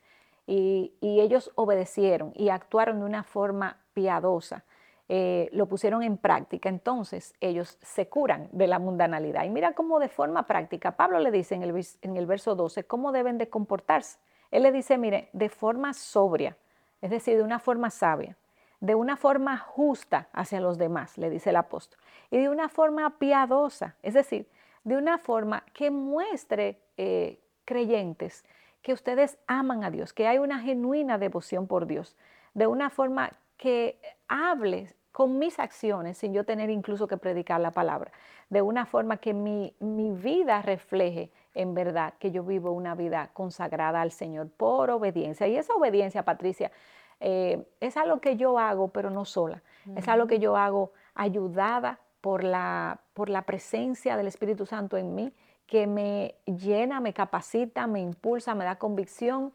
Y, 0.47 0.93
ellos 1.01 1.51
obedecieron 1.55 2.31
y 2.35 2.47
actuaron 2.47 2.99
de 2.99 3.05
una 3.05 3.23
forma 3.23 3.77
piadosa, 3.93 4.63
eh, 5.09 5.49
lo 5.51 5.65
pusieron 5.65 6.03
en 6.03 6.17
práctica, 6.17 6.69
entonces 6.69 7.33
ellos 7.41 7.77
se 7.81 8.07
curan 8.07 8.47
de 8.53 8.67
la 8.67 8.79
mundanalidad. 8.79 9.43
Y 9.43 9.49
mira 9.49 9.73
cómo 9.73 9.99
de 9.99 10.07
forma 10.07 10.47
práctica, 10.47 10.95
Pablo 10.95 11.19
le 11.19 11.31
dice 11.31 11.55
en 11.55 11.63
el, 11.63 11.85
en 12.01 12.15
el 12.15 12.25
verso 12.25 12.55
12, 12.55 12.85
cómo 12.85 13.11
deben 13.11 13.37
de 13.37 13.49
comportarse. 13.49 14.19
Él 14.51 14.63
le 14.63 14.71
dice, 14.71 14.97
mire, 14.97 15.29
de 15.33 15.49
forma 15.49 15.93
sobria, 15.93 16.55
es 17.01 17.11
decir, 17.11 17.35
de 17.35 17.43
una 17.43 17.59
forma 17.59 17.89
sabia, 17.89 18.37
de 18.81 18.95
una 18.95 19.15
forma 19.15 19.57
justa 19.57 20.27
hacia 20.33 20.59
los 20.59 20.77
demás, 20.77 21.17
le 21.17 21.29
dice 21.29 21.51
el 21.51 21.55
apóstol, 21.55 21.99
y 22.29 22.37
de 22.37 22.49
una 22.49 22.67
forma 22.67 23.17
piadosa, 23.17 23.95
es 24.01 24.15
decir, 24.15 24.49
de 24.83 24.97
una 24.97 25.17
forma 25.17 25.63
que 25.73 25.91
muestre 25.91 26.81
eh, 26.97 27.39
creyentes 27.63 28.43
que 28.81 28.93
ustedes 28.93 29.37
aman 29.47 29.83
a 29.83 29.91
Dios, 29.91 30.11
que 30.11 30.27
hay 30.27 30.39
una 30.39 30.59
genuina 30.59 31.17
devoción 31.17 31.67
por 31.67 31.85
Dios, 31.85 32.17
de 32.53 32.67
una 32.67 32.89
forma 32.89 33.31
que 33.57 33.99
hable 34.27 34.93
con 35.11 35.37
mis 35.37 35.59
acciones, 35.59 36.17
sin 36.17 36.33
yo 36.33 36.45
tener 36.45 36.69
incluso 36.69 37.07
que 37.07 37.17
predicar 37.17 37.59
la 37.61 37.71
palabra, 37.71 38.11
de 38.49 38.61
una 38.61 38.85
forma 38.85 39.17
que 39.17 39.33
mi, 39.33 39.75
vida 39.79 40.61
refleje 40.61 41.31
en 41.53 41.73
verdad 41.73 42.13
que 42.17 42.31
yo 42.31 42.43
vivo 42.43 42.71
una 42.71 42.95
vida 42.95 43.29
consagrada 43.33 44.01
al 44.01 44.11
Señor 44.11 44.49
por 44.49 44.89
obediencia. 44.89 45.47
Y 45.47 45.57
esa 45.57 45.73
obediencia, 45.73 46.23
Patricia, 46.23 46.71
eh, 47.21 47.63
es 47.79 47.97
algo 47.97 48.19
que 48.19 48.35
yo 48.35 48.57
hago, 48.57 48.87
pero 48.89 49.11
no 49.11 49.25
sola, 49.25 49.61
es 49.95 50.07
algo 50.07 50.25
que 50.27 50.39
yo 50.39 50.57
hago 50.57 50.91
ayudada 51.13 51.99
por 52.19 52.43
la, 52.43 52.99
por 53.13 53.29
la 53.29 53.43
presencia 53.43 54.17
del 54.17 54.27
Espíritu 54.27 54.65
Santo 54.65 54.97
en 54.97 55.13
mí, 55.13 55.33
que 55.67 55.85
me 55.85 56.35
llena, 56.45 56.99
me 56.99 57.13
capacita, 57.13 57.85
me 57.85 58.01
impulsa, 58.01 58.55
me 58.55 58.65
da 58.65 58.77
convicción 58.77 59.53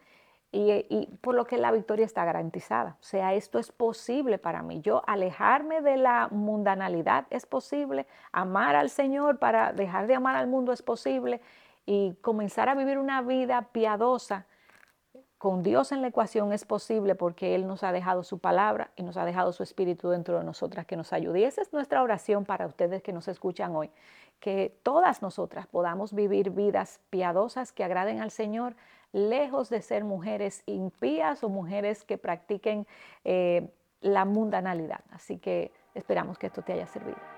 y, 0.52 1.08
por 1.20 1.34
lo 1.34 1.44
que 1.44 1.58
la 1.58 1.72
victoria 1.72 2.06
está 2.06 2.24
garantizada. 2.24 2.96
O 3.00 3.04
sea, 3.04 3.34
esto 3.34 3.58
es 3.58 3.72
posible 3.72 4.38
para 4.38 4.62
mí. 4.62 4.80
Yo 4.80 5.02
alejarme 5.06 5.82
de 5.82 5.96
la 5.96 6.28
mundanalidad 6.30 7.26
es 7.30 7.46
posible, 7.46 8.06
amar 8.32 8.76
al 8.76 8.90
Señor 8.90 9.38
para 9.38 9.72
dejar 9.72 10.06
de 10.06 10.14
amar 10.14 10.36
al 10.36 10.46
mundo 10.46 10.72
es 10.72 10.82
posible 10.82 11.40
y 11.84 12.14
comenzar 12.22 12.68
a 12.68 12.74
vivir 12.74 12.98
una 12.98 13.22
vida 13.22 13.68
piadosa 13.72 14.46
con 15.38 15.62
Dios 15.62 15.92
en 15.92 16.00
la 16.00 16.08
ecuación 16.08 16.52
es 16.52 16.64
posible 16.64 17.14
porque 17.14 17.54
Él 17.54 17.66
nos 17.66 17.82
ha 17.82 17.92
dejado 17.92 18.22
su 18.22 18.38
palabra 18.38 18.90
y 18.96 19.02
nos 19.02 19.16
ha 19.16 19.24
dejado 19.24 19.52
su 19.52 19.62
espíritu 19.62 20.08
dentro 20.08 20.38
de 20.38 20.44
nosotras 20.44 20.86
que 20.86 20.96
nos 20.96 21.12
ayude. 21.12 21.40
Y 21.40 21.44
esa 21.44 21.60
es 21.60 21.72
nuestra 21.72 22.02
oración 22.02 22.44
para 22.44 22.66
ustedes 22.66 23.02
que 23.02 23.12
nos 23.12 23.28
escuchan 23.28 23.76
hoy, 23.76 23.90
que 24.40 24.74
todas 24.82 25.20
nosotras 25.20 25.66
podamos 25.66 26.14
vivir 26.14 26.50
vidas 26.50 27.00
piadosas 27.10 27.72
que 27.72 27.84
agraden 27.84 28.20
al 28.20 28.30
Señor, 28.30 28.76
lejos 29.12 29.68
de 29.68 29.82
ser 29.82 30.04
mujeres 30.04 30.62
impías 30.66 31.44
o 31.44 31.48
mujeres 31.48 32.04
que 32.04 32.16
practiquen 32.16 32.86
eh, 33.24 33.68
la 34.00 34.24
mundanalidad. 34.24 35.00
Así 35.10 35.38
que 35.38 35.70
esperamos 35.94 36.38
que 36.38 36.46
esto 36.46 36.62
te 36.62 36.72
haya 36.72 36.86
servido. 36.86 37.35